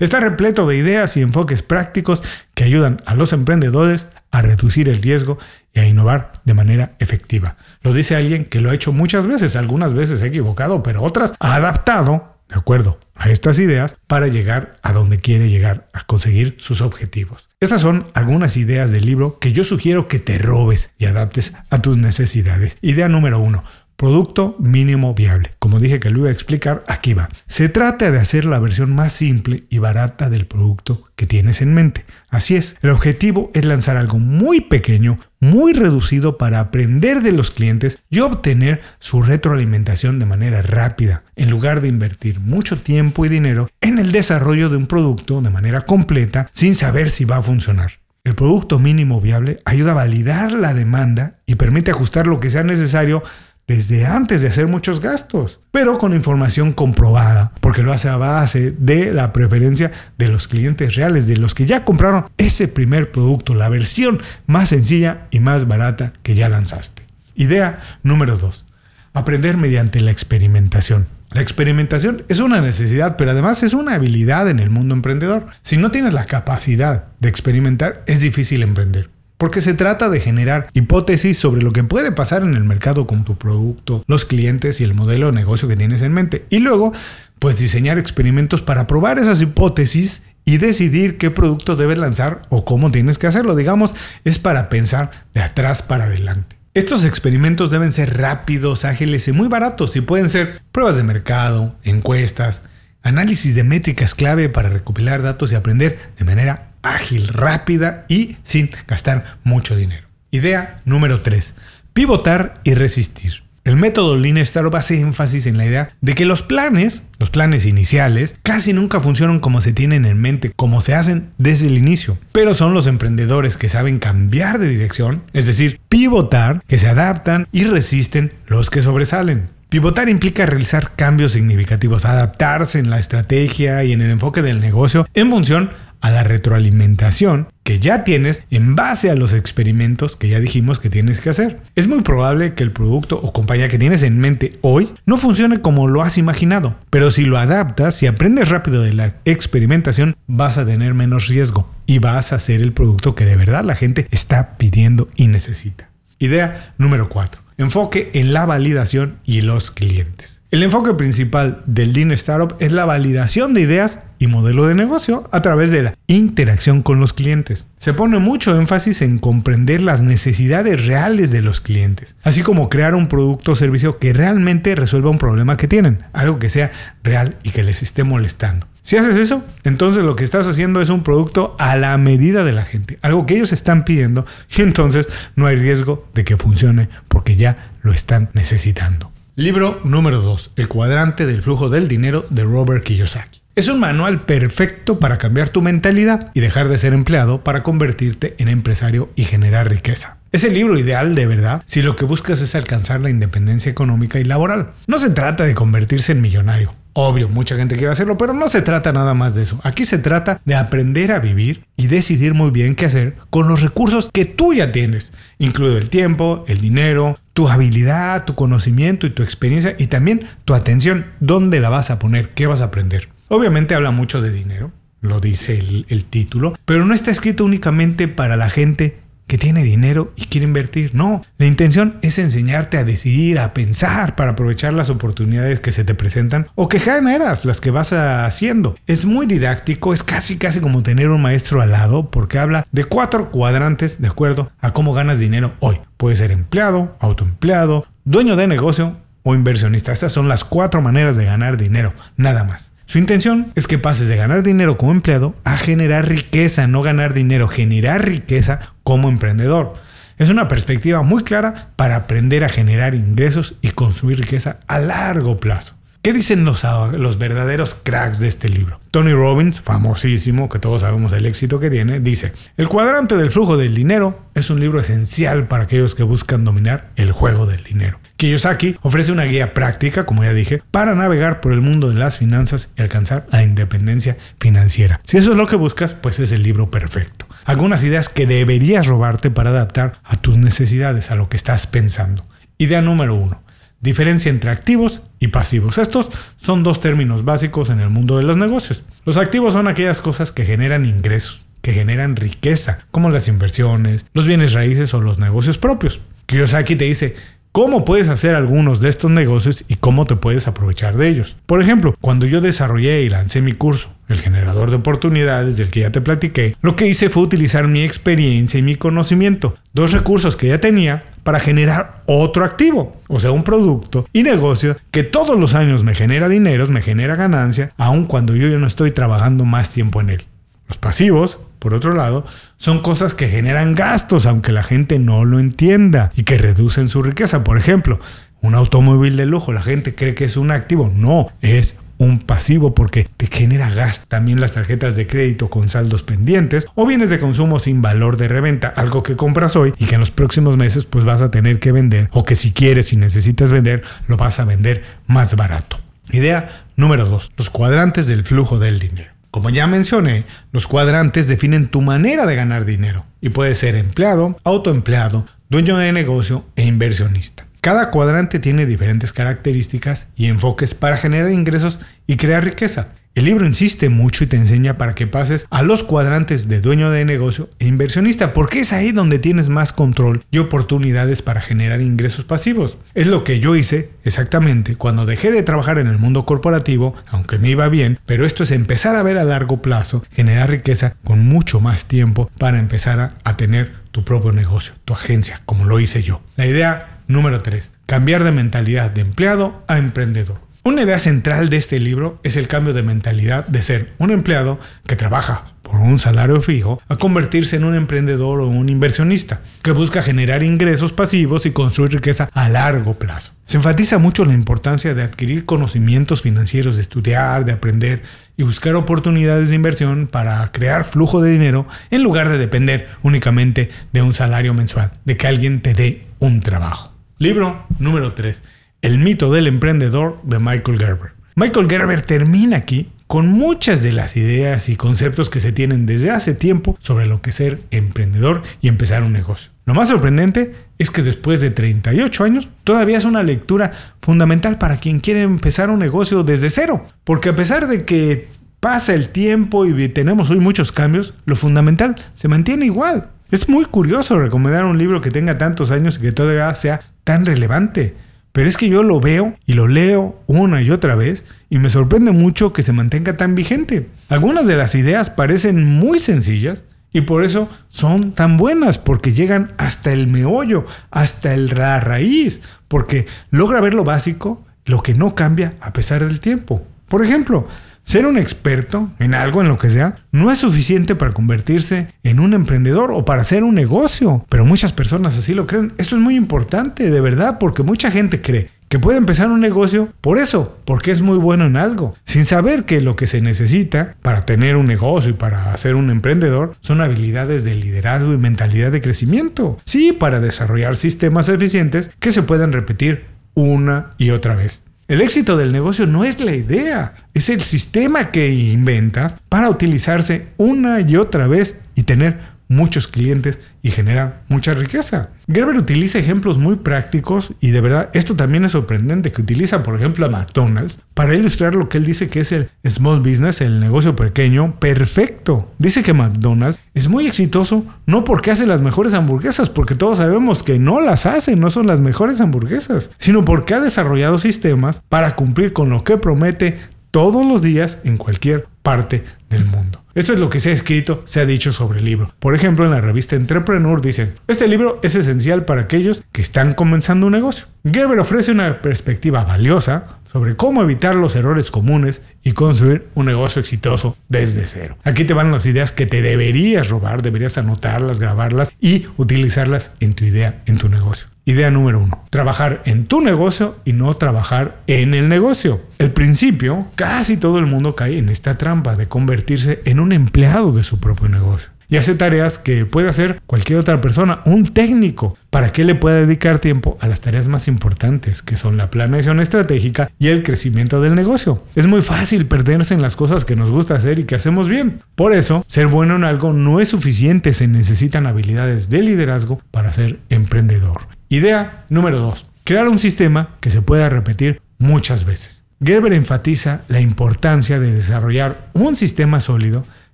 Está 0.00 0.20
repleto 0.20 0.66
de 0.66 0.76
ideas 0.76 1.16
y 1.16 1.22
enfoques 1.22 1.62
prácticos 1.62 2.22
que 2.54 2.64
ayudan 2.64 3.00
a 3.06 3.14
los 3.14 3.32
emprendedores 3.32 4.08
a 4.30 4.42
reducir 4.42 4.88
el 4.88 5.02
riesgo 5.02 5.38
y 5.74 5.80
a 5.80 5.86
innovar 5.86 6.32
de 6.44 6.54
manera 6.54 6.92
efectiva. 6.98 7.56
Lo 7.82 7.92
dice 7.92 8.16
alguien 8.16 8.44
que 8.44 8.60
lo 8.60 8.70
ha 8.70 8.74
hecho 8.74 8.92
muchas 8.92 9.26
veces, 9.26 9.56
algunas 9.56 9.94
veces 9.94 10.22
equivocado, 10.22 10.82
pero 10.82 11.02
otras 11.02 11.34
ha 11.38 11.54
adaptado 11.54 12.31
de 12.52 12.58
acuerdo 12.58 12.98
a 13.14 13.30
estas 13.30 13.58
ideas 13.58 13.96
para 14.06 14.28
llegar 14.28 14.76
a 14.82 14.92
donde 14.92 15.18
quiere 15.18 15.48
llegar, 15.48 15.88
a 15.92 16.04
conseguir 16.04 16.56
sus 16.58 16.80
objetivos. 16.80 17.48
Estas 17.60 17.80
son 17.80 18.06
algunas 18.14 18.56
ideas 18.56 18.90
del 18.90 19.06
libro 19.06 19.38
que 19.38 19.52
yo 19.52 19.64
sugiero 19.64 20.06
que 20.06 20.18
te 20.18 20.38
robes 20.38 20.92
y 20.98 21.06
adaptes 21.06 21.54
a 21.70 21.80
tus 21.80 21.96
necesidades. 21.96 22.76
Idea 22.82 23.08
número 23.08 23.38
uno. 23.38 23.64
Producto 23.96 24.56
mínimo 24.58 25.14
viable. 25.14 25.52
Como 25.60 25.78
dije 25.78 26.00
que 26.00 26.10
lo 26.10 26.20
iba 26.20 26.28
a 26.28 26.32
explicar, 26.32 26.82
aquí 26.88 27.14
va. 27.14 27.28
Se 27.46 27.68
trata 27.68 28.10
de 28.10 28.18
hacer 28.18 28.44
la 28.44 28.58
versión 28.58 28.92
más 28.92 29.12
simple 29.12 29.64
y 29.70 29.78
barata 29.78 30.28
del 30.28 30.46
producto 30.46 31.04
que 31.14 31.26
tienes 31.26 31.62
en 31.62 31.72
mente. 31.72 32.04
Así 32.28 32.56
es, 32.56 32.76
el 32.82 32.90
objetivo 32.90 33.50
es 33.54 33.64
lanzar 33.64 33.96
algo 33.96 34.18
muy 34.18 34.62
pequeño, 34.62 35.20
muy 35.42 35.72
reducido 35.72 36.38
para 36.38 36.60
aprender 36.60 37.20
de 37.20 37.32
los 37.32 37.50
clientes 37.50 37.98
y 38.08 38.20
obtener 38.20 38.80
su 39.00 39.22
retroalimentación 39.22 40.20
de 40.20 40.24
manera 40.24 40.62
rápida, 40.62 41.24
en 41.34 41.50
lugar 41.50 41.80
de 41.80 41.88
invertir 41.88 42.38
mucho 42.38 42.80
tiempo 42.80 43.26
y 43.26 43.28
dinero 43.28 43.68
en 43.80 43.98
el 43.98 44.12
desarrollo 44.12 44.68
de 44.68 44.76
un 44.76 44.86
producto 44.86 45.42
de 45.42 45.50
manera 45.50 45.80
completa 45.80 46.48
sin 46.52 46.76
saber 46.76 47.10
si 47.10 47.24
va 47.24 47.38
a 47.38 47.42
funcionar. 47.42 47.90
El 48.22 48.36
producto 48.36 48.78
mínimo 48.78 49.20
viable 49.20 49.58
ayuda 49.64 49.90
a 49.90 49.96
validar 49.96 50.52
la 50.52 50.74
demanda 50.74 51.38
y 51.44 51.56
permite 51.56 51.90
ajustar 51.90 52.28
lo 52.28 52.38
que 52.38 52.50
sea 52.50 52.62
necesario 52.62 53.24
desde 53.66 54.06
antes 54.06 54.42
de 54.42 54.48
hacer 54.48 54.66
muchos 54.66 55.00
gastos, 55.00 55.60
pero 55.70 55.98
con 55.98 56.14
información 56.14 56.72
comprobada, 56.72 57.52
porque 57.60 57.82
lo 57.82 57.92
hace 57.92 58.08
a 58.08 58.16
base 58.16 58.74
de 58.76 59.12
la 59.12 59.32
preferencia 59.32 59.92
de 60.18 60.28
los 60.28 60.48
clientes 60.48 60.94
reales, 60.94 61.26
de 61.26 61.36
los 61.36 61.54
que 61.54 61.66
ya 61.66 61.84
compraron 61.84 62.26
ese 62.38 62.68
primer 62.68 63.12
producto, 63.12 63.54
la 63.54 63.68
versión 63.68 64.20
más 64.46 64.70
sencilla 64.70 65.28
y 65.30 65.40
más 65.40 65.68
barata 65.68 66.12
que 66.22 66.34
ya 66.34 66.48
lanzaste. 66.48 67.02
Idea 67.34 67.80
número 68.02 68.36
2. 68.36 68.66
Aprender 69.14 69.56
mediante 69.56 70.00
la 70.00 70.10
experimentación. 70.10 71.06
La 71.30 71.40
experimentación 71.40 72.24
es 72.28 72.40
una 72.40 72.60
necesidad, 72.60 73.16
pero 73.16 73.30
además 73.30 73.62
es 73.62 73.72
una 73.72 73.94
habilidad 73.94 74.50
en 74.50 74.58
el 74.58 74.68
mundo 74.68 74.94
emprendedor. 74.94 75.46
Si 75.62 75.78
no 75.78 75.90
tienes 75.90 76.12
la 76.12 76.26
capacidad 76.26 77.06
de 77.20 77.30
experimentar, 77.30 78.02
es 78.06 78.20
difícil 78.20 78.62
emprender 78.62 79.11
porque 79.42 79.60
se 79.60 79.74
trata 79.74 80.08
de 80.08 80.20
generar 80.20 80.68
hipótesis 80.72 81.36
sobre 81.36 81.62
lo 81.62 81.72
que 81.72 81.82
puede 81.82 82.12
pasar 82.12 82.42
en 82.42 82.54
el 82.54 82.62
mercado 82.62 83.08
con 83.08 83.24
tu 83.24 83.34
producto, 83.34 84.04
los 84.06 84.24
clientes 84.24 84.80
y 84.80 84.84
el 84.84 84.94
modelo 84.94 85.26
de 85.26 85.32
negocio 85.32 85.66
que 85.66 85.74
tienes 85.74 86.00
en 86.02 86.12
mente. 86.12 86.44
Y 86.48 86.60
luego, 86.60 86.92
pues 87.40 87.58
diseñar 87.58 87.98
experimentos 87.98 88.62
para 88.62 88.86
probar 88.86 89.18
esas 89.18 89.42
hipótesis 89.42 90.22
y 90.44 90.58
decidir 90.58 91.18
qué 91.18 91.32
producto 91.32 91.74
debes 91.74 91.98
lanzar 91.98 92.42
o 92.50 92.64
cómo 92.64 92.92
tienes 92.92 93.18
que 93.18 93.26
hacerlo. 93.26 93.56
Digamos, 93.56 93.96
es 94.22 94.38
para 94.38 94.68
pensar 94.68 95.10
de 95.34 95.40
atrás 95.40 95.82
para 95.82 96.04
adelante. 96.04 96.54
Estos 96.74 97.04
experimentos 97.04 97.72
deben 97.72 97.90
ser 97.90 98.16
rápidos, 98.18 98.84
ágiles 98.84 99.26
y 99.26 99.32
muy 99.32 99.48
baratos 99.48 99.96
y 99.96 100.02
pueden 100.02 100.28
ser 100.28 100.62
pruebas 100.70 100.96
de 100.96 101.02
mercado, 101.02 101.74
encuestas, 101.82 102.62
análisis 103.02 103.56
de 103.56 103.64
métricas 103.64 104.14
clave 104.14 104.48
para 104.48 104.68
recopilar 104.68 105.20
datos 105.20 105.50
y 105.50 105.56
aprender 105.56 105.98
de 106.16 106.24
manera 106.24 106.71
ágil, 106.82 107.28
rápida 107.28 108.04
y 108.08 108.36
sin 108.42 108.70
gastar 108.86 109.38
mucho 109.44 109.76
dinero. 109.76 110.06
Idea 110.30 110.76
número 110.84 111.20
3. 111.20 111.54
Pivotar 111.92 112.54
y 112.64 112.74
resistir. 112.74 113.42
El 113.64 113.76
método 113.76 114.16
Lean 114.16 114.38
Startup 114.38 114.74
hace 114.74 114.98
énfasis 114.98 115.46
en 115.46 115.56
la 115.56 115.64
idea 115.64 115.90
de 116.00 116.16
que 116.16 116.24
los 116.24 116.42
planes, 116.42 117.04
los 117.20 117.30
planes 117.30 117.64
iniciales, 117.64 118.34
casi 118.42 118.72
nunca 118.72 118.98
funcionan 118.98 119.38
como 119.38 119.60
se 119.60 119.72
tienen 119.72 120.04
en 120.04 120.20
mente, 120.20 120.50
como 120.50 120.80
se 120.80 120.94
hacen 120.94 121.30
desde 121.38 121.68
el 121.68 121.78
inicio. 121.78 122.18
Pero 122.32 122.54
son 122.54 122.74
los 122.74 122.88
emprendedores 122.88 123.56
que 123.56 123.68
saben 123.68 123.98
cambiar 123.98 124.58
de 124.58 124.66
dirección, 124.66 125.22
es 125.32 125.46
decir, 125.46 125.78
pivotar, 125.88 126.64
que 126.66 126.78
se 126.78 126.88
adaptan 126.88 127.46
y 127.52 127.62
resisten 127.62 128.32
los 128.48 128.68
que 128.68 128.82
sobresalen. 128.82 129.50
Pivotar 129.68 130.10
implica 130.10 130.44
realizar 130.44 130.96
cambios 130.96 131.32
significativos, 131.32 132.04
adaptarse 132.04 132.78
en 132.78 132.90
la 132.90 132.98
estrategia 132.98 133.82
y 133.84 133.92
en 133.92 134.02
el 134.02 134.10
enfoque 134.10 134.42
del 134.42 134.60
negocio 134.60 135.08
en 135.14 135.30
función 135.30 135.70
a 136.02 136.10
la 136.10 136.24
retroalimentación 136.24 137.48
que 137.62 137.78
ya 137.78 138.04
tienes 138.04 138.44
en 138.50 138.76
base 138.76 139.08
a 139.08 139.14
los 139.14 139.32
experimentos 139.32 140.16
que 140.16 140.28
ya 140.28 140.40
dijimos 140.40 140.80
que 140.80 140.90
tienes 140.90 141.20
que 141.20 141.30
hacer. 141.30 141.60
Es 141.74 141.88
muy 141.88 142.02
probable 142.02 142.54
que 142.54 142.64
el 142.64 142.72
producto 142.72 143.18
o 143.20 143.32
compañía 143.32 143.68
que 143.68 143.78
tienes 143.78 144.02
en 144.02 144.18
mente 144.18 144.58
hoy 144.60 144.90
no 145.06 145.16
funcione 145.16 145.60
como 145.60 145.88
lo 145.88 146.02
has 146.02 146.18
imaginado, 146.18 146.74
pero 146.90 147.10
si 147.10 147.24
lo 147.24 147.38
adaptas 147.38 148.02
y 148.02 148.06
aprendes 148.06 148.50
rápido 148.50 148.82
de 148.82 148.92
la 148.92 149.14
experimentación, 149.24 150.16
vas 150.26 150.58
a 150.58 150.66
tener 150.66 150.92
menos 150.92 151.28
riesgo 151.28 151.72
y 151.86 151.98
vas 152.00 152.32
a 152.32 152.36
hacer 152.36 152.60
el 152.60 152.72
producto 152.72 153.14
que 153.14 153.24
de 153.24 153.36
verdad 153.36 153.64
la 153.64 153.76
gente 153.76 154.06
está 154.10 154.58
pidiendo 154.58 155.08
y 155.16 155.28
necesita. 155.28 155.88
Idea 156.18 156.74
número 156.78 157.08
4. 157.08 157.40
Enfoque 157.58 158.10
en 158.14 158.32
la 158.32 158.44
validación 158.44 159.18
y 159.24 159.42
los 159.42 159.70
clientes. 159.70 160.41
El 160.52 160.62
enfoque 160.62 160.92
principal 160.92 161.62
del 161.64 161.94
Lean 161.94 162.12
Startup 162.12 162.54
es 162.58 162.72
la 162.72 162.84
validación 162.84 163.54
de 163.54 163.62
ideas 163.62 164.00
y 164.18 164.26
modelo 164.26 164.66
de 164.66 164.74
negocio 164.74 165.26
a 165.32 165.40
través 165.40 165.70
de 165.70 165.82
la 165.82 165.94
interacción 166.08 166.82
con 166.82 167.00
los 167.00 167.14
clientes. 167.14 167.68
Se 167.78 167.94
pone 167.94 168.18
mucho 168.18 168.54
énfasis 168.58 169.00
en 169.00 169.16
comprender 169.16 169.80
las 169.80 170.02
necesidades 170.02 170.86
reales 170.86 171.30
de 171.30 171.40
los 171.40 171.62
clientes, 171.62 172.16
así 172.22 172.42
como 172.42 172.68
crear 172.68 172.94
un 172.94 173.08
producto 173.08 173.52
o 173.52 173.56
servicio 173.56 173.98
que 173.98 174.12
realmente 174.12 174.74
resuelva 174.74 175.08
un 175.08 175.16
problema 175.16 175.56
que 175.56 175.68
tienen, 175.68 176.04
algo 176.12 176.38
que 176.38 176.50
sea 176.50 176.70
real 177.02 177.36
y 177.42 177.48
que 177.48 177.62
les 177.62 177.82
esté 177.82 178.04
molestando. 178.04 178.66
Si 178.82 178.98
haces 178.98 179.16
eso, 179.16 179.42
entonces 179.64 180.04
lo 180.04 180.16
que 180.16 180.24
estás 180.24 180.46
haciendo 180.48 180.82
es 180.82 180.90
un 180.90 181.02
producto 181.02 181.56
a 181.58 181.76
la 181.76 181.96
medida 181.96 182.44
de 182.44 182.52
la 182.52 182.66
gente, 182.66 182.98
algo 183.00 183.24
que 183.24 183.36
ellos 183.36 183.54
están 183.54 183.86
pidiendo 183.86 184.26
y 184.54 184.60
entonces 184.60 185.08
no 185.34 185.46
hay 185.46 185.56
riesgo 185.56 186.06
de 186.12 186.24
que 186.24 186.36
funcione 186.36 186.90
porque 187.08 187.36
ya 187.36 187.72
lo 187.82 187.90
están 187.90 188.28
necesitando. 188.34 189.11
Libro 189.42 189.80
número 189.82 190.20
2, 190.20 190.52
El 190.54 190.68
cuadrante 190.68 191.26
del 191.26 191.42
flujo 191.42 191.68
del 191.68 191.88
dinero 191.88 192.24
de 192.30 192.44
Robert 192.44 192.84
Kiyosaki. 192.84 193.40
Es 193.56 193.66
un 193.66 193.80
manual 193.80 194.24
perfecto 194.24 195.00
para 195.00 195.18
cambiar 195.18 195.48
tu 195.48 195.62
mentalidad 195.62 196.30
y 196.32 196.38
dejar 196.38 196.68
de 196.68 196.78
ser 196.78 196.92
empleado 196.92 197.42
para 197.42 197.64
convertirte 197.64 198.36
en 198.38 198.46
empresario 198.46 199.10
y 199.16 199.24
generar 199.24 199.68
riqueza. 199.68 200.18
Es 200.32 200.44
el 200.44 200.54
libro 200.54 200.78
ideal 200.78 201.14
de 201.14 201.26
verdad 201.26 201.62
si 201.66 201.82
lo 201.82 201.94
que 201.94 202.06
buscas 202.06 202.40
es 202.40 202.54
alcanzar 202.54 203.02
la 203.02 203.10
independencia 203.10 203.70
económica 203.70 204.18
y 204.18 204.24
laboral. 204.24 204.70
No 204.86 204.96
se 204.96 205.10
trata 205.10 205.44
de 205.44 205.54
convertirse 205.54 206.12
en 206.12 206.22
millonario. 206.22 206.74
Obvio, 206.94 207.28
mucha 207.28 207.54
gente 207.54 207.76
quiere 207.76 207.92
hacerlo, 207.92 208.16
pero 208.16 208.32
no 208.32 208.48
se 208.48 208.62
trata 208.62 208.92
nada 208.92 209.12
más 209.12 209.34
de 209.34 209.42
eso. 209.42 209.60
Aquí 209.62 209.84
se 209.84 209.98
trata 209.98 210.40
de 210.46 210.54
aprender 210.54 211.12
a 211.12 211.18
vivir 211.18 211.66
y 211.76 211.86
decidir 211.86 212.32
muy 212.32 212.50
bien 212.50 212.74
qué 212.74 212.86
hacer 212.86 213.16
con 213.28 213.46
los 213.46 213.60
recursos 213.60 214.08
que 214.10 214.24
tú 214.24 214.54
ya 214.54 214.72
tienes, 214.72 215.12
incluido 215.38 215.76
el 215.76 215.90
tiempo, 215.90 216.46
el 216.48 216.62
dinero, 216.62 217.18
tu 217.34 217.48
habilidad, 217.48 218.24
tu 218.24 218.34
conocimiento 218.34 219.06
y 219.06 219.10
tu 219.10 219.22
experiencia 219.22 219.74
y 219.78 219.88
también 219.88 220.26
tu 220.46 220.54
atención, 220.54 221.08
dónde 221.20 221.60
la 221.60 221.68
vas 221.68 221.90
a 221.90 221.98
poner, 221.98 222.30
qué 222.30 222.46
vas 222.46 222.62
a 222.62 222.66
aprender. 222.66 223.10
Obviamente 223.28 223.74
habla 223.74 223.90
mucho 223.90 224.22
de 224.22 224.30
dinero, 224.30 224.72
lo 225.02 225.20
dice 225.20 225.62
el, 225.88 226.04
título, 226.04 226.54
pero 226.64 226.86
no 226.86 226.94
está 226.94 227.10
escrito 227.10 227.44
únicamente 227.44 228.08
para 228.08 228.36
la 228.36 228.48
gente 228.48 228.98
que 229.32 229.38
tiene 229.38 229.64
dinero 229.64 230.12
y 230.14 230.26
quiere 230.26 230.44
invertir. 230.44 230.90
No, 230.94 231.22
la 231.38 231.46
intención 231.46 231.96
es 232.02 232.18
enseñarte 232.18 232.76
a 232.76 232.84
decidir, 232.84 233.38
a 233.38 233.54
pensar 233.54 234.14
para 234.14 234.32
aprovechar 234.32 234.74
las 234.74 234.90
oportunidades 234.90 235.58
que 235.58 235.72
se 235.72 235.84
te 235.84 235.94
presentan 235.94 236.48
o 236.54 236.68
que 236.68 236.78
generas 236.78 237.46
las 237.46 237.62
que 237.62 237.70
vas 237.70 237.94
haciendo. 237.94 238.76
Es 238.86 239.06
muy 239.06 239.24
didáctico, 239.24 239.94
es 239.94 240.02
casi 240.02 240.36
casi 240.36 240.60
como 240.60 240.82
tener 240.82 241.08
un 241.08 241.22
maestro 241.22 241.62
al 241.62 241.70
lado 241.70 242.10
porque 242.10 242.38
habla 242.38 242.66
de 242.72 242.84
cuatro 242.84 243.30
cuadrantes 243.30 244.02
de 244.02 244.08
acuerdo 244.08 244.52
a 244.60 244.74
cómo 244.74 244.92
ganas 244.92 245.18
dinero 245.18 245.52
hoy. 245.60 245.80
Puede 245.96 246.16
ser 246.16 246.30
empleado, 246.30 246.94
autoempleado, 247.00 247.86
dueño 248.04 248.36
de 248.36 248.48
negocio 248.48 248.98
o 249.22 249.34
inversionista. 249.34 249.92
Estas 249.92 250.12
son 250.12 250.28
las 250.28 250.44
cuatro 250.44 250.82
maneras 250.82 251.16
de 251.16 251.24
ganar 251.24 251.56
dinero, 251.56 251.94
nada 252.18 252.44
más. 252.44 252.71
Su 252.86 252.98
intención 252.98 253.52
es 253.54 253.66
que 253.66 253.78
pases 253.78 254.08
de 254.08 254.16
ganar 254.16 254.42
dinero 254.42 254.76
como 254.76 254.92
empleado 254.92 255.34
a 255.44 255.56
generar 255.56 256.08
riqueza, 256.08 256.66
no 256.66 256.82
ganar 256.82 257.14
dinero, 257.14 257.48
generar 257.48 258.04
riqueza 258.06 258.60
como 258.82 259.08
emprendedor. 259.08 259.74
Es 260.18 260.30
una 260.30 260.48
perspectiva 260.48 261.02
muy 261.02 261.24
clara 261.24 261.70
para 261.76 261.96
aprender 261.96 262.44
a 262.44 262.48
generar 262.48 262.94
ingresos 262.94 263.54
y 263.62 263.70
construir 263.70 264.20
riqueza 264.20 264.60
a 264.66 264.78
largo 264.78 265.38
plazo. 265.38 265.74
¿Qué 266.02 266.12
dicen 266.12 266.44
los, 266.44 266.66
los, 266.98 267.16
verdaderos 267.16 267.76
cracks 267.80 268.18
de 268.18 268.26
este 268.26 268.48
libro? 268.48 268.80
Tony 268.90 269.12
Robbins, 269.12 269.60
famosísimo, 269.60 270.48
que 270.48 270.58
todos 270.58 270.80
sabemos 270.80 271.12
el 271.12 271.26
éxito 271.26 271.60
que 271.60 271.70
tiene, 271.70 272.00
dice, 272.00 272.32
El 272.56 272.66
cuadrante 272.66 273.16
del 273.16 273.30
flujo 273.30 273.56
del 273.56 273.72
dinero 273.72 274.18
es 274.34 274.50
un 274.50 274.58
libro 274.58 274.80
esencial 274.80 275.46
para 275.46 275.62
aquellos 275.62 275.94
que 275.94 276.02
buscan 276.02 276.44
dominar 276.44 276.90
el 276.96 277.12
juego 277.12 277.46
del 277.46 277.62
dinero. 277.62 278.00
Kiyosaki 278.16 278.78
ofrece 278.82 279.12
una 279.12 279.26
guía 279.26 279.54
práctica, 279.54 280.04
como 280.04 280.24
ya 280.24 280.32
dije, 280.32 280.60
para 280.72 280.96
navegar 280.96 281.40
por 281.40 281.52
el 281.52 281.60
mundo 281.60 281.88
de 281.88 282.00
las 282.00 282.18
finanzas 282.18 282.70
y 282.76 282.82
alcanzar 282.82 283.28
la 283.30 283.44
independencia 283.44 284.16
financiera. 284.40 285.00
Si 285.04 285.18
eso 285.18 285.30
es 285.30 285.36
lo 285.36 285.46
que 285.46 285.54
buscas, 285.54 285.94
pues 285.94 286.18
es 286.18 286.32
el 286.32 286.42
libro 286.42 286.68
perfecto. 286.68 287.26
Algunas 287.44 287.84
ideas 287.84 288.08
que 288.08 288.26
deberías 288.26 288.88
robarte 288.88 289.30
para 289.30 289.50
adaptar 289.50 290.00
a 290.02 290.16
tus 290.16 290.36
necesidades, 290.36 291.12
a 291.12 291.14
lo 291.14 291.28
que 291.28 291.36
estás 291.36 291.68
pensando. 291.68 292.26
Idea 292.58 292.82
número 292.82 293.14
uno 293.14 293.41
Diferencia 293.82 294.30
entre 294.30 294.52
activos 294.52 295.02
y 295.18 295.28
pasivos. 295.28 295.76
Estos 295.76 296.08
son 296.36 296.62
dos 296.62 296.80
términos 296.80 297.24
básicos 297.24 297.68
en 297.68 297.80
el 297.80 297.90
mundo 297.90 298.16
de 298.16 298.22
los 298.22 298.36
negocios. 298.36 298.84
Los 299.04 299.16
activos 299.16 299.54
son 299.54 299.66
aquellas 299.66 300.00
cosas 300.00 300.30
que 300.30 300.44
generan 300.44 300.84
ingresos, 300.84 301.46
que 301.62 301.72
generan 301.72 302.14
riqueza, 302.14 302.86
como 302.92 303.10
las 303.10 303.26
inversiones, 303.26 304.06
los 304.14 304.28
bienes 304.28 304.52
raíces 304.52 304.94
o 304.94 305.00
los 305.00 305.18
negocios 305.18 305.58
propios. 305.58 306.00
Kiyosaki 306.26 306.76
te 306.76 306.84
dice, 306.84 307.16
cómo 307.52 307.84
puedes 307.84 308.08
hacer 308.08 308.34
algunos 308.34 308.80
de 308.80 308.88
estos 308.88 309.10
negocios 309.10 309.64
y 309.68 309.74
cómo 309.74 310.06
te 310.06 310.16
puedes 310.16 310.48
aprovechar 310.48 310.96
de 310.96 311.08
ellos. 311.08 311.36
Por 311.46 311.60
ejemplo, 311.60 311.94
cuando 312.00 312.24
yo 312.26 312.40
desarrollé 312.40 313.02
y 313.02 313.10
lancé 313.10 313.42
mi 313.42 313.52
curso, 313.52 313.92
el 314.08 314.20
generador 314.20 314.70
de 314.70 314.76
oportunidades 314.76 315.56
del 315.56 315.70
que 315.70 315.80
ya 315.80 315.90
te 315.90 316.00
platiqué, 316.00 316.56
lo 316.62 316.76
que 316.76 316.86
hice 316.86 317.10
fue 317.10 317.22
utilizar 317.22 317.68
mi 317.68 317.82
experiencia 317.82 318.58
y 318.58 318.62
mi 318.62 318.76
conocimiento, 318.76 319.56
dos 319.74 319.92
recursos 319.92 320.36
que 320.36 320.48
ya 320.48 320.58
tenía 320.58 321.04
para 321.22 321.40
generar 321.40 322.02
otro 322.06 322.44
activo, 322.44 323.00
o 323.08 323.20
sea, 323.20 323.30
un 323.30 323.44
producto 323.44 324.06
y 324.12 324.22
negocio 324.22 324.76
que 324.90 325.04
todos 325.04 325.38
los 325.38 325.54
años 325.54 325.84
me 325.84 325.94
genera 325.94 326.28
dinero, 326.28 326.66
me 326.68 326.82
genera 326.82 327.16
ganancia, 327.16 327.72
aun 327.76 328.06
cuando 328.06 328.34
yo 328.34 328.48
ya 328.48 328.58
no 328.58 328.66
estoy 328.66 328.90
trabajando 328.90 329.44
más 329.44 329.70
tiempo 329.70 330.00
en 330.00 330.10
él. 330.10 330.24
Los 330.68 330.78
pasivos, 330.78 331.38
por 331.58 331.74
otro 331.74 331.94
lado, 331.94 332.24
son 332.56 332.80
cosas 332.80 333.14
que 333.14 333.28
generan 333.28 333.74
gastos 333.74 334.26
aunque 334.26 334.52
la 334.52 334.62
gente 334.62 334.98
no 334.98 335.24
lo 335.24 335.38
entienda 335.38 336.12
y 336.16 336.24
que 336.24 336.38
reducen 336.38 336.88
su 336.88 337.02
riqueza. 337.02 337.44
Por 337.44 337.58
ejemplo, 337.58 338.00
un 338.40 338.54
automóvil 338.54 339.16
de 339.16 339.26
lujo, 339.26 339.52
la 339.52 339.62
gente 339.62 339.94
cree 339.94 340.14
que 340.14 340.24
es 340.24 340.36
un 340.36 340.50
activo. 340.50 340.90
No, 340.94 341.28
es 341.40 341.76
un 342.02 342.18
pasivo 342.18 342.74
porque 342.74 343.06
te 343.16 343.26
genera 343.26 343.70
gasto. 343.70 344.06
También 344.08 344.40
las 344.40 344.54
tarjetas 344.54 344.96
de 344.96 345.06
crédito 345.06 345.48
con 345.50 345.68
saldos 345.68 346.02
pendientes 346.02 346.66
o 346.74 346.86
bienes 346.86 347.10
de 347.10 347.18
consumo 347.18 347.60
sin 347.60 347.80
valor 347.80 348.16
de 348.16 348.28
reventa, 348.28 348.68
algo 348.68 349.02
que 349.02 349.16
compras 349.16 349.56
hoy 349.56 349.72
y 349.78 349.86
que 349.86 349.94
en 349.94 350.00
los 350.00 350.10
próximos 350.10 350.56
meses 350.56 350.84
pues 350.84 351.04
vas 351.04 351.22
a 351.22 351.30
tener 351.30 351.60
que 351.60 351.72
vender 351.72 352.08
o 352.12 352.24
que 352.24 352.34
si 352.34 352.52
quieres 352.52 352.92
y 352.92 352.96
necesitas 352.96 353.52
vender 353.52 353.82
lo 354.08 354.16
vas 354.16 354.40
a 354.40 354.44
vender 354.44 354.82
más 355.06 355.36
barato. 355.36 355.78
Idea 356.10 356.64
número 356.76 357.06
2. 357.06 357.32
Los 357.36 357.50
cuadrantes 357.50 358.06
del 358.06 358.24
flujo 358.24 358.58
del 358.58 358.80
dinero. 358.80 359.12
Como 359.30 359.48
ya 359.48 359.66
mencioné, 359.66 360.24
los 360.50 360.66
cuadrantes 360.66 361.28
definen 361.28 361.68
tu 361.68 361.80
manera 361.80 362.26
de 362.26 362.34
ganar 362.34 362.66
dinero 362.66 363.06
y 363.20 363.30
puede 363.30 363.54
ser 363.54 363.76
empleado, 363.76 364.36
autoempleado, 364.44 365.24
dueño 365.48 365.78
de 365.78 365.92
negocio 365.92 366.44
e 366.56 366.66
inversionista. 366.66 367.46
Cada 367.62 367.92
cuadrante 367.92 368.40
tiene 368.40 368.66
diferentes 368.66 369.12
características 369.12 370.08
y 370.16 370.26
enfoques 370.26 370.74
para 370.74 370.96
generar 370.96 371.30
ingresos 371.30 371.78
y 372.08 372.16
crear 372.16 372.44
riqueza. 372.44 372.88
El 373.14 373.26
libro 373.26 373.46
insiste 373.46 373.88
mucho 373.88 374.24
y 374.24 374.26
te 374.26 374.36
enseña 374.36 374.78
para 374.78 374.94
que 374.94 375.06
pases 375.06 375.46
a 375.48 375.62
los 375.62 375.84
cuadrantes 375.84 376.48
de 376.48 376.60
dueño 376.60 376.90
de 376.90 377.04
negocio 377.04 377.50
e 377.60 377.68
inversionista, 377.68 378.32
porque 378.32 378.60
es 378.60 378.72
ahí 378.72 378.90
donde 378.90 379.20
tienes 379.20 379.48
más 379.48 379.72
control 379.72 380.24
y 380.32 380.38
oportunidades 380.38 381.22
para 381.22 381.40
generar 381.40 381.80
ingresos 381.80 382.24
pasivos. 382.24 382.78
Es 382.94 383.06
lo 383.06 383.22
que 383.22 383.38
yo 383.38 383.54
hice 383.54 383.90
exactamente 384.02 384.74
cuando 384.74 385.06
dejé 385.06 385.30
de 385.30 385.44
trabajar 385.44 385.78
en 385.78 385.86
el 385.86 385.98
mundo 385.98 386.26
corporativo, 386.26 386.96
aunque 387.06 387.38
me 387.38 387.50
iba 387.50 387.68
bien, 387.68 388.00
pero 388.06 388.26
esto 388.26 388.42
es 388.42 388.50
empezar 388.50 388.96
a 388.96 389.04
ver 389.04 389.18
a 389.18 389.24
largo 389.24 389.62
plazo, 389.62 390.04
generar 390.10 390.50
riqueza 390.50 390.96
con 391.04 391.24
mucho 391.24 391.60
más 391.60 391.84
tiempo 391.84 392.28
para 392.38 392.58
empezar 392.58 393.12
a, 393.22 393.36
tener 393.36 393.70
tu 393.92 394.04
propio 394.04 394.32
negocio, 394.32 394.74
tu 394.84 394.94
agencia, 394.94 395.42
como 395.44 395.64
lo 395.64 395.78
hice 395.78 396.02
yo. 396.02 396.22
La 396.36 396.46
idea 396.46 397.01
número 397.12 397.42
3, 397.42 397.72
cambiar 397.86 398.24
de 398.24 398.32
mentalidad 398.32 398.90
de 398.90 399.02
empleado 399.02 399.62
a 399.68 399.78
emprendedor. 399.78 400.38
Una 400.64 400.82
idea 400.82 401.00
central 401.00 401.48
de 401.48 401.56
este 401.56 401.80
libro 401.80 402.20
es 402.22 402.36
el 402.36 402.46
cambio 402.46 402.72
de 402.72 402.84
mentalidad 402.84 403.44
de 403.48 403.62
ser 403.62 403.94
un 403.98 404.12
empleado 404.12 404.60
que 404.86 404.94
trabaja 404.94 405.54
por 405.62 405.80
un 405.80 405.98
salario 405.98 406.40
fijo 406.40 406.80
a 406.88 406.94
convertirse 406.94 407.56
en 407.56 407.64
un 407.64 407.74
emprendedor 407.74 408.40
o 408.40 408.46
un 408.46 408.68
inversionista 408.68 409.40
que 409.62 409.72
busca 409.72 410.02
generar 410.02 410.44
ingresos 410.44 410.92
pasivos 410.92 411.46
y 411.46 411.50
construir 411.50 411.94
riqueza 411.94 412.28
a 412.32 412.48
largo 412.48 412.94
plazo. 412.94 413.32
Se 413.44 413.56
enfatiza 413.56 413.98
mucho 413.98 414.24
la 414.24 414.34
importancia 414.34 414.94
de 414.94 415.02
adquirir 415.02 415.46
conocimientos 415.46 416.22
financieros, 416.22 416.76
de 416.76 416.82
estudiar, 416.82 417.44
de 417.44 417.52
aprender 417.52 418.02
y 418.36 418.44
buscar 418.44 418.76
oportunidades 418.76 419.48
de 419.48 419.56
inversión 419.56 420.06
para 420.06 420.52
crear 420.52 420.84
flujo 420.84 421.20
de 421.20 421.32
dinero 421.32 421.66
en 421.90 422.04
lugar 422.04 422.28
de 422.28 422.38
depender 422.38 422.88
únicamente 423.02 423.70
de 423.92 424.02
un 424.02 424.12
salario 424.12 424.54
mensual, 424.54 424.92
de 425.04 425.16
que 425.16 425.26
alguien 425.26 425.60
te 425.60 425.74
dé 425.74 426.06
un 426.20 426.38
trabajo. 426.38 426.91
Libro 427.22 427.66
número 427.78 428.14
3 428.14 428.42
el 428.80 428.98
mito 428.98 429.30
del 429.30 429.46
emprendedor 429.46 430.18
de 430.24 430.40
Michael 430.40 430.76
Gerber. 430.76 431.12
Michael 431.36 431.70
Gerber 431.70 432.02
termina 432.02 432.56
aquí 432.56 432.90
con 433.06 433.28
muchas 433.28 433.80
de 433.80 433.92
las 433.92 434.16
ideas 434.16 434.68
y 434.68 434.74
conceptos 434.74 435.30
que 435.30 435.38
se 435.38 435.52
tienen 435.52 435.86
desde 435.86 436.10
hace 436.10 436.34
tiempo 436.34 436.76
sobre 436.80 437.06
lo 437.06 437.22
que 437.22 437.30
es 437.30 437.36
ser 437.36 437.60
emprendedor 437.70 438.42
y 438.60 438.66
empezar 438.66 439.04
un 439.04 439.12
negocio. 439.12 439.52
Lo 439.66 439.74
más 439.74 439.86
sorprendente 439.86 440.56
es 440.78 440.90
que 440.90 441.04
después 441.04 441.40
de 441.40 441.50
38 441.50 442.24
años 442.24 442.50
todavía 442.64 442.98
es 442.98 443.04
una 443.04 443.22
lectura 443.22 443.70
fundamental 444.00 444.58
para 444.58 444.78
quien 444.78 444.98
quiere 444.98 445.20
empezar 445.20 445.70
un 445.70 445.78
negocio 445.78 446.24
desde 446.24 446.50
cero, 446.50 446.86
porque 447.04 447.28
a 447.28 447.36
pesar 447.36 447.68
de 447.68 447.84
que 447.84 448.26
pasa 448.58 448.94
el 448.94 449.10
tiempo 449.10 449.64
y 449.64 449.88
tenemos 449.90 450.28
hoy 450.28 450.40
muchos 450.40 450.72
cambios, 450.72 451.14
lo 451.24 451.36
fundamental 451.36 451.94
se 452.14 452.26
mantiene 452.26 452.66
igual. 452.66 453.10
Es 453.32 453.48
muy 453.48 453.64
curioso 453.64 454.18
recomendar 454.18 454.66
un 454.66 454.76
libro 454.76 455.00
que 455.00 455.10
tenga 455.10 455.38
tantos 455.38 455.70
años 455.70 455.96
y 455.96 456.02
que 456.02 456.12
todavía 456.12 456.54
sea 456.54 456.82
tan 457.04 457.24
relevante. 457.24 457.94
Pero 458.32 458.48
es 458.48 458.56
que 458.56 458.68
yo 458.68 458.82
lo 458.82 458.98
veo 458.98 459.36
y 459.46 459.52
lo 459.52 459.68
leo 459.68 460.20
una 460.26 460.62
y 460.62 460.70
otra 460.70 460.94
vez 460.94 461.24
y 461.50 461.58
me 461.58 461.68
sorprende 461.68 462.12
mucho 462.12 462.52
que 462.52 462.62
se 462.62 462.72
mantenga 462.72 463.16
tan 463.16 463.34
vigente. 463.34 463.88
Algunas 464.08 464.46
de 464.46 464.56
las 464.56 464.74
ideas 464.74 465.10
parecen 465.10 465.64
muy 465.64 465.98
sencillas 465.98 466.64
y 466.94 467.02
por 467.02 467.24
eso 467.24 467.48
son 467.68 468.12
tan 468.12 468.38
buenas 468.38 468.78
porque 468.78 469.12
llegan 469.12 469.52
hasta 469.58 469.92
el 469.92 470.06
meollo, 470.06 470.64
hasta 470.90 471.34
el, 471.34 471.46
la 471.46 471.78
raíz, 471.80 472.40
porque 472.68 473.06
logra 473.30 473.60
ver 473.60 473.74
lo 473.74 473.84
básico, 473.84 474.44
lo 474.64 474.82
que 474.82 474.94
no 474.94 475.14
cambia 475.14 475.54
a 475.60 475.74
pesar 475.74 476.06
del 476.06 476.20
tiempo. 476.20 476.66
Por 476.88 477.04
ejemplo, 477.04 477.48
Ser 477.84 478.06
un 478.06 478.16
experto 478.16 478.90
en 478.98 479.14
algo, 479.14 479.40
en 479.40 479.48
lo 479.48 479.58
que 479.58 479.70
sea, 479.70 479.96
no 480.12 480.30
es 480.30 480.38
suficiente 480.38 480.94
para 480.94 481.12
convertirse 481.12 481.88
en 482.02 482.20
un 482.20 482.32
emprendedor 482.34 482.92
o 482.92 483.04
para 483.04 483.22
hacer 483.22 483.44
un 483.44 483.54
negocio. 483.54 484.24
Pero 484.28 484.44
muchas 484.44 484.72
personas 484.72 485.18
así 485.18 485.34
lo 485.34 485.46
creen. 485.46 485.72
Esto 485.78 485.96
es 485.96 486.02
muy 486.02 486.16
importante, 486.16 486.90
de 486.90 487.00
verdad, 487.00 487.38
porque 487.38 487.62
mucha 487.62 487.90
gente 487.90 488.22
cree 488.22 488.50
que 488.72 488.78
puede 488.78 488.96
empezar 488.96 489.28
un 489.28 489.40
negocio 489.40 489.92
por 490.00 490.16
eso, 490.16 490.58
porque 490.64 490.92
es 490.92 491.02
muy 491.02 491.18
bueno 491.18 491.44
en 491.44 491.58
algo, 491.58 491.94
sin 492.06 492.24
saber 492.24 492.64
que 492.64 492.80
lo 492.80 492.96
que 492.96 493.06
se 493.06 493.20
necesita 493.20 493.96
para 494.00 494.22
tener 494.22 494.56
un 494.56 494.64
negocio 494.64 495.10
y 495.10 495.12
para 495.12 495.54
ser 495.58 495.74
un 495.74 495.90
emprendedor 495.90 496.54
son 496.60 496.80
habilidades 496.80 497.44
de 497.44 497.54
liderazgo 497.54 498.14
y 498.14 498.16
mentalidad 498.16 498.72
de 498.72 498.80
crecimiento. 498.80 499.58
Sí, 499.66 499.92
para 499.92 500.20
desarrollar 500.20 500.76
sistemas 500.76 501.28
eficientes 501.28 501.90
que 501.98 502.12
se 502.12 502.22
puedan 502.22 502.52
repetir 502.52 503.04
una 503.34 503.90
y 503.98 504.08
otra 504.08 504.36
vez. 504.36 504.64
El 504.88 505.00
éxito 505.00 505.36
del 505.36 505.52
negocio 505.52 505.86
no 505.86 506.04
es 506.04 506.20
la 506.20 506.34
idea, 506.34 506.94
es 507.14 507.30
el 507.30 507.40
sistema 507.40 508.10
que 508.10 508.30
inventas 508.32 509.14
para 509.28 509.48
utilizarse 509.48 510.28
una 510.38 510.80
y 510.80 510.96
otra 510.96 511.28
vez 511.28 511.60
y 511.74 511.84
tener 511.84 512.31
muchos 512.54 512.88
clientes 512.88 513.40
y 513.62 513.70
generar 513.70 514.22
mucha 514.28 514.54
riqueza. 514.54 515.10
Gerber 515.32 515.56
utiliza 515.56 515.98
ejemplos 515.98 516.38
muy 516.38 516.56
prácticos 516.56 517.32
y 517.40 517.50
de 517.50 517.60
verdad 517.60 517.90
esto 517.94 518.16
también 518.16 518.44
es 518.44 518.52
sorprendente 518.52 519.12
que 519.12 519.22
utiliza 519.22 519.62
por 519.62 519.76
ejemplo 519.76 520.04
a 520.04 520.08
McDonald's 520.08 520.80
para 520.94 521.14
ilustrar 521.14 521.54
lo 521.54 521.68
que 521.68 521.78
él 521.78 521.86
dice 521.86 522.08
que 522.08 522.20
es 522.20 522.32
el 522.32 522.50
small 522.68 523.00
business, 523.00 523.40
el 523.40 523.60
negocio 523.60 523.96
pequeño, 523.96 524.58
perfecto. 524.58 525.52
Dice 525.58 525.82
que 525.82 525.94
McDonald's 525.94 526.58
es 526.74 526.88
muy 526.88 527.06
exitoso 527.06 527.64
no 527.86 528.04
porque 528.04 528.30
hace 528.30 528.46
las 528.46 528.60
mejores 528.60 528.94
hamburguesas, 528.94 529.48
porque 529.48 529.74
todos 529.74 529.98
sabemos 529.98 530.42
que 530.42 530.58
no 530.58 530.80
las 530.80 531.06
hace, 531.06 531.36
no 531.36 531.50
son 531.50 531.66
las 531.66 531.80
mejores 531.80 532.20
hamburguesas, 532.20 532.90
sino 532.98 533.24
porque 533.24 533.54
ha 533.54 533.60
desarrollado 533.60 534.18
sistemas 534.18 534.82
para 534.88 535.14
cumplir 535.16 535.52
con 535.52 535.70
lo 535.70 535.84
que 535.84 535.98
promete 535.98 536.58
todos 536.92 537.26
los 537.26 537.42
días 537.42 537.78
en 537.84 537.96
cualquier 537.96 538.46
parte 538.62 539.02
del 539.28 539.46
mundo. 539.46 539.82
Esto 539.94 540.12
es 540.12 540.20
lo 540.20 540.30
que 540.30 540.40
se 540.40 540.50
ha 540.50 540.52
escrito, 540.52 541.02
se 541.04 541.20
ha 541.20 541.26
dicho 541.26 541.50
sobre 541.50 541.80
el 541.80 541.86
libro. 541.86 542.14
Por 542.18 542.34
ejemplo, 542.34 542.64
en 542.64 542.70
la 542.70 542.80
revista 542.80 543.16
Entrepreneur 543.16 543.80
dicen, 543.80 544.14
este 544.28 544.46
libro 544.46 544.78
es 544.82 544.94
esencial 544.94 545.44
para 545.44 545.62
aquellos 545.62 546.04
que 546.12 546.22
están 546.22 546.52
comenzando 546.52 547.06
un 547.06 547.12
negocio. 547.12 547.46
Gerber 547.64 547.98
ofrece 547.98 548.30
una 548.30 548.60
perspectiva 548.62 549.24
valiosa 549.24 549.98
sobre 550.12 550.36
cómo 550.36 550.62
evitar 550.62 550.94
los 550.94 551.16
errores 551.16 551.50
comunes 551.50 552.02
y 552.22 552.32
construir 552.32 552.88
un 552.94 553.06
negocio 553.06 553.40
exitoso 553.40 553.96
desde 554.08 554.46
cero. 554.46 554.76
Aquí 554.84 555.04
te 555.04 555.14
van 555.14 555.32
las 555.32 555.46
ideas 555.46 555.72
que 555.72 555.86
te 555.86 556.02
deberías 556.02 556.68
robar, 556.68 557.00
deberías 557.00 557.38
anotarlas, 557.38 557.98
grabarlas 557.98 558.52
y 558.60 558.86
utilizarlas 558.98 559.72
en 559.80 559.94
tu 559.94 560.04
idea, 560.04 560.42
en 560.44 560.58
tu 560.58 560.68
negocio. 560.68 561.08
Idea 561.24 561.50
número 561.50 561.78
uno, 561.78 562.04
trabajar 562.10 562.62
en 562.64 562.86
tu 562.86 563.00
negocio 563.00 563.56
y 563.64 563.74
no 563.74 563.94
trabajar 563.94 564.60
en 564.66 564.92
el 564.92 565.08
negocio. 565.08 565.60
El 565.78 565.92
principio, 565.92 566.66
casi 566.74 567.16
todo 567.16 567.38
el 567.38 567.46
mundo 567.46 567.76
cae 567.76 567.98
en 567.98 568.08
esta 568.08 568.36
trampa 568.36 568.74
de 568.74 568.88
convertirse 568.88 569.62
en 569.64 569.78
un 569.78 569.92
empleado 569.92 570.50
de 570.50 570.64
su 570.64 570.80
propio 570.80 571.08
negocio 571.08 571.52
y 571.72 571.78
hace 571.78 571.94
tareas 571.94 572.38
que 572.38 572.66
puede 572.66 572.90
hacer 572.90 573.22
cualquier 573.24 573.58
otra 573.58 573.80
persona, 573.80 574.20
un 574.26 574.44
técnico, 574.44 575.16
para 575.30 575.52
que 575.52 575.64
le 575.64 575.74
pueda 575.74 576.02
dedicar 576.02 576.38
tiempo 576.38 576.76
a 576.82 576.86
las 576.86 577.00
tareas 577.00 577.28
más 577.28 577.48
importantes, 577.48 578.20
que 578.20 578.36
son 578.36 578.58
la 578.58 578.68
planeación 578.68 579.20
estratégica 579.20 579.90
y 579.98 580.08
el 580.08 580.22
crecimiento 580.22 580.82
del 580.82 580.94
negocio. 580.94 581.42
Es 581.54 581.66
muy 581.66 581.80
fácil 581.80 582.26
perderse 582.26 582.74
en 582.74 582.82
las 582.82 582.94
cosas 582.94 583.24
que 583.24 583.36
nos 583.36 583.50
gusta 583.50 583.74
hacer 583.74 583.98
y 583.98 584.04
que 584.04 584.16
hacemos 584.16 584.50
bien. 584.50 584.82
Por 584.94 585.14
eso, 585.14 585.46
ser 585.46 585.68
bueno 585.68 585.96
en 585.96 586.04
algo 586.04 586.34
no 586.34 586.60
es 586.60 586.68
suficiente, 586.68 587.32
se 587.32 587.48
necesitan 587.48 588.06
habilidades 588.06 588.68
de 588.68 588.82
liderazgo 588.82 589.40
para 589.50 589.72
ser 589.72 589.98
emprendedor. 590.10 590.88
Idea 591.12 591.66
número 591.68 591.98
2. 591.98 592.26
Crear 592.42 592.68
un 592.68 592.78
sistema 592.78 593.36
que 593.40 593.50
se 593.50 593.60
pueda 593.60 593.90
repetir 593.90 594.40
muchas 594.56 595.04
veces. 595.04 595.44
Gerber 595.62 595.92
enfatiza 595.92 596.62
la 596.68 596.80
importancia 596.80 597.60
de 597.60 597.70
desarrollar 597.70 598.48
un 598.54 598.74
sistema 598.76 599.20
sólido 599.20 599.66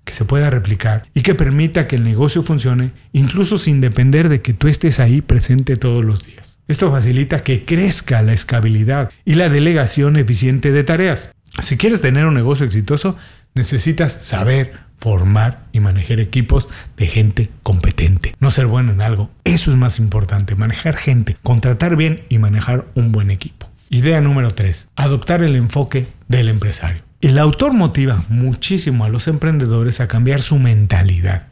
que 0.04 0.12
se 0.12 0.24
pueda 0.24 0.48
replicar 0.48 1.08
y 1.14 1.22
que 1.22 1.34
permita 1.34 1.88
que 1.88 1.96
el 1.96 2.04
negocio 2.04 2.44
funcione 2.44 2.92
incluso 3.12 3.58
sin 3.58 3.80
depender 3.80 4.28
de 4.28 4.42
que 4.42 4.52
tú 4.52 4.68
estés 4.68 5.00
ahí 5.00 5.20
presente 5.20 5.74
todos 5.74 6.04
los 6.04 6.24
días. 6.24 6.60
Esto 6.68 6.88
facilita 6.88 7.42
que 7.42 7.64
crezca 7.64 8.22
la 8.22 8.32
escalabilidad 8.32 9.10
y 9.24 9.34
la 9.34 9.48
delegación 9.48 10.18
eficiente 10.18 10.70
de 10.70 10.84
tareas. 10.84 11.30
Si 11.60 11.76
quieres 11.76 12.00
tener 12.00 12.26
un 12.26 12.34
negocio 12.34 12.64
exitoso, 12.64 13.16
necesitas 13.54 14.12
saber 14.12 14.74
formar 14.98 15.66
y 15.72 15.80
manejar 15.80 16.20
equipos 16.20 16.68
de 16.96 17.06
gente 17.06 17.50
competente. 17.62 18.34
No 18.40 18.50
ser 18.50 18.66
bueno 18.66 18.92
en 18.92 19.00
algo, 19.00 19.30
eso 19.44 19.70
es 19.70 19.76
más 19.76 19.98
importante, 19.98 20.54
manejar 20.54 20.96
gente, 20.96 21.36
contratar 21.42 21.96
bien 21.96 22.24
y 22.28 22.38
manejar 22.38 22.86
un 22.94 23.12
buen 23.12 23.30
equipo. 23.30 23.68
Idea 23.90 24.20
número 24.20 24.54
3. 24.54 24.88
Adoptar 24.96 25.42
el 25.42 25.56
enfoque 25.56 26.08
del 26.28 26.48
empresario. 26.48 27.02
El 27.20 27.38
autor 27.38 27.72
motiva 27.72 28.24
muchísimo 28.28 29.04
a 29.04 29.08
los 29.08 29.28
emprendedores 29.28 30.00
a 30.00 30.08
cambiar 30.08 30.42
su 30.42 30.58
mentalidad 30.58 31.48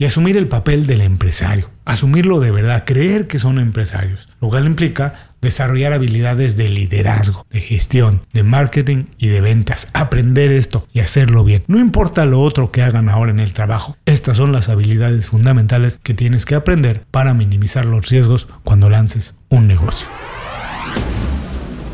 y 0.00 0.06
asumir 0.06 0.38
el 0.38 0.48
papel 0.48 0.86
del 0.86 1.02
empresario, 1.02 1.68
asumirlo 1.84 2.40
de 2.40 2.50
verdad, 2.50 2.84
creer 2.86 3.28
que 3.28 3.38
son 3.38 3.58
empresarios, 3.58 4.30
lo 4.40 4.48
cual 4.48 4.64
implica 4.64 5.32
desarrollar 5.42 5.92
habilidades 5.92 6.56
de 6.56 6.70
liderazgo, 6.70 7.46
de 7.50 7.60
gestión, 7.60 8.22
de 8.32 8.42
marketing 8.42 9.04
y 9.18 9.28
de 9.28 9.42
ventas, 9.42 9.88
aprender 9.92 10.52
esto 10.52 10.88
y 10.94 11.00
hacerlo 11.00 11.44
bien. 11.44 11.64
No 11.66 11.78
importa 11.78 12.24
lo 12.24 12.40
otro 12.40 12.72
que 12.72 12.80
hagan 12.80 13.10
ahora 13.10 13.30
en 13.30 13.40
el 13.40 13.52
trabajo, 13.52 13.98
estas 14.06 14.38
son 14.38 14.52
las 14.52 14.70
habilidades 14.70 15.26
fundamentales 15.26 16.00
que 16.02 16.14
tienes 16.14 16.46
que 16.46 16.54
aprender 16.54 17.04
para 17.10 17.34
minimizar 17.34 17.84
los 17.84 18.08
riesgos 18.08 18.48
cuando 18.64 18.88
lances 18.88 19.34
un 19.50 19.68
negocio. 19.68 20.08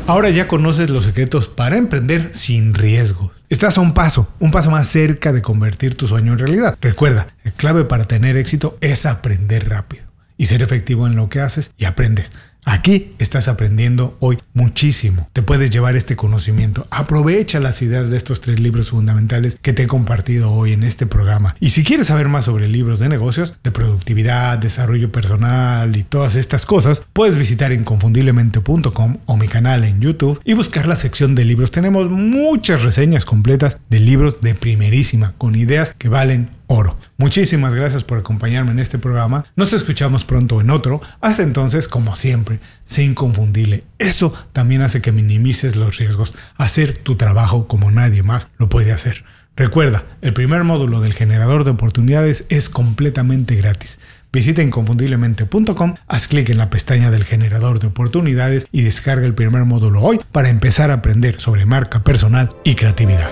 Ahora 0.07 0.29
ya 0.29 0.47
conoces 0.47 0.89
los 0.89 1.03
secretos 1.03 1.49
para 1.49 1.75
emprender 1.75 2.29
sin 2.31 2.73
riesgo. 2.73 3.33
Estás 3.49 3.77
a 3.77 3.81
un 3.81 3.93
paso, 3.93 4.27
un 4.41 4.51
paso 4.51 4.71
más 4.71 4.89
cerca 4.89 5.31
de 5.31 5.41
convertir 5.41 5.95
tu 5.95 6.05
sueño 6.05 6.33
en 6.33 6.39
realidad. 6.39 6.77
Recuerda, 6.81 7.27
la 7.45 7.51
clave 7.51 7.85
para 7.85 8.03
tener 8.03 8.35
éxito 8.35 8.77
es 8.81 9.05
aprender 9.05 9.69
rápido 9.69 10.03
y 10.35 10.47
ser 10.47 10.61
efectivo 10.61 11.07
en 11.07 11.15
lo 11.15 11.29
que 11.29 11.39
haces 11.39 11.71
y 11.77 11.85
aprendes. 11.85 12.33
Aquí 12.69 13.13
estás 13.17 13.47
aprendiendo 13.47 14.17
hoy 14.19 14.39
muchísimo. 14.53 15.29
Te 15.31 15.41
puedes 15.41 15.69
llevar 15.69 15.95
este 15.95 16.17
conocimiento. 16.17 16.85
Aprovecha 16.91 17.61
las 17.61 17.81
ideas 17.81 18.09
de 18.09 18.17
estos 18.17 18.41
tres 18.41 18.59
libros 18.59 18.89
fundamentales 18.89 19.57
que 19.61 19.71
te 19.71 19.83
he 19.83 19.87
compartido 19.87 20.51
hoy 20.51 20.73
en 20.73 20.83
este 20.83 21.05
programa. 21.05 21.55
Y 21.61 21.69
si 21.69 21.85
quieres 21.85 22.07
saber 22.07 22.27
más 22.27 22.43
sobre 22.43 22.67
libros 22.67 22.99
de 22.99 23.07
negocios, 23.07 23.53
de 23.63 23.71
productividad, 23.71 24.57
desarrollo 24.57 25.13
personal 25.13 25.95
y 25.95 26.03
todas 26.03 26.35
estas 26.35 26.65
cosas, 26.65 27.05
puedes 27.13 27.37
visitar 27.37 27.71
inconfundiblemente.com 27.71 29.17
o 29.25 29.37
mi 29.37 29.47
canal 29.47 29.85
en 29.85 30.01
YouTube 30.01 30.41
y 30.43 30.51
buscar 30.51 30.87
la 30.87 30.97
sección 30.97 31.35
de 31.35 31.45
libros. 31.45 31.71
Tenemos 31.71 32.09
muchas 32.09 32.83
reseñas 32.83 33.23
completas 33.23 33.77
de 33.89 34.01
libros 34.01 34.41
de 34.41 34.55
primerísima 34.55 35.33
con 35.37 35.55
ideas 35.55 35.95
que 35.97 36.09
valen 36.09 36.56
oro. 36.67 36.97
Muchísimas 37.17 37.73
gracias 37.73 38.03
por 38.03 38.19
acompañarme 38.19 38.71
en 38.71 38.79
este 38.79 38.99
programa. 38.99 39.45
Nos 39.55 39.73
escuchamos 39.73 40.23
pronto 40.23 40.61
en 40.61 40.69
otro. 40.69 41.01
Hasta 41.21 41.43
entonces, 41.43 41.87
como 41.87 42.15
siempre, 42.15 42.59
sé 42.85 43.03
inconfundible. 43.03 43.83
Eso 43.97 44.33
también 44.53 44.81
hace 44.81 45.01
que 45.01 45.11
minimices 45.11 45.75
los 45.75 45.97
riesgos. 45.97 46.35
Hacer 46.57 46.97
tu 46.97 47.15
trabajo 47.15 47.67
como 47.67 47.89
nadie 47.89 48.23
más 48.23 48.49
lo 48.57 48.69
puede 48.69 48.91
hacer. 48.91 49.23
Recuerda, 49.55 50.03
el 50.21 50.33
primer 50.33 50.63
módulo 50.63 51.01
del 51.01 51.13
generador 51.13 51.63
de 51.63 51.71
oportunidades 51.71 52.45
es 52.49 52.69
completamente 52.69 53.55
gratis. 53.55 53.97
Visita 54.31 54.61
inconfundiblemente.com, 54.61 55.95
haz 56.07 56.27
clic 56.27 56.49
en 56.51 56.59
la 56.59 56.69
pestaña 56.69 57.09
del 57.09 57.23
generador 57.23 57.79
de 57.79 57.87
oportunidades 57.87 58.67
y 58.71 58.83
descarga 58.83 59.25
el 59.25 59.33
primer 59.33 59.65
módulo 59.65 60.03
hoy 60.03 60.19
para 60.31 60.49
empezar 60.49 60.91
a 60.91 60.95
aprender 60.95 61.39
sobre 61.39 61.65
marca 61.65 62.03
personal 62.03 62.51
y 62.63 62.75
creatividad. 62.75 63.31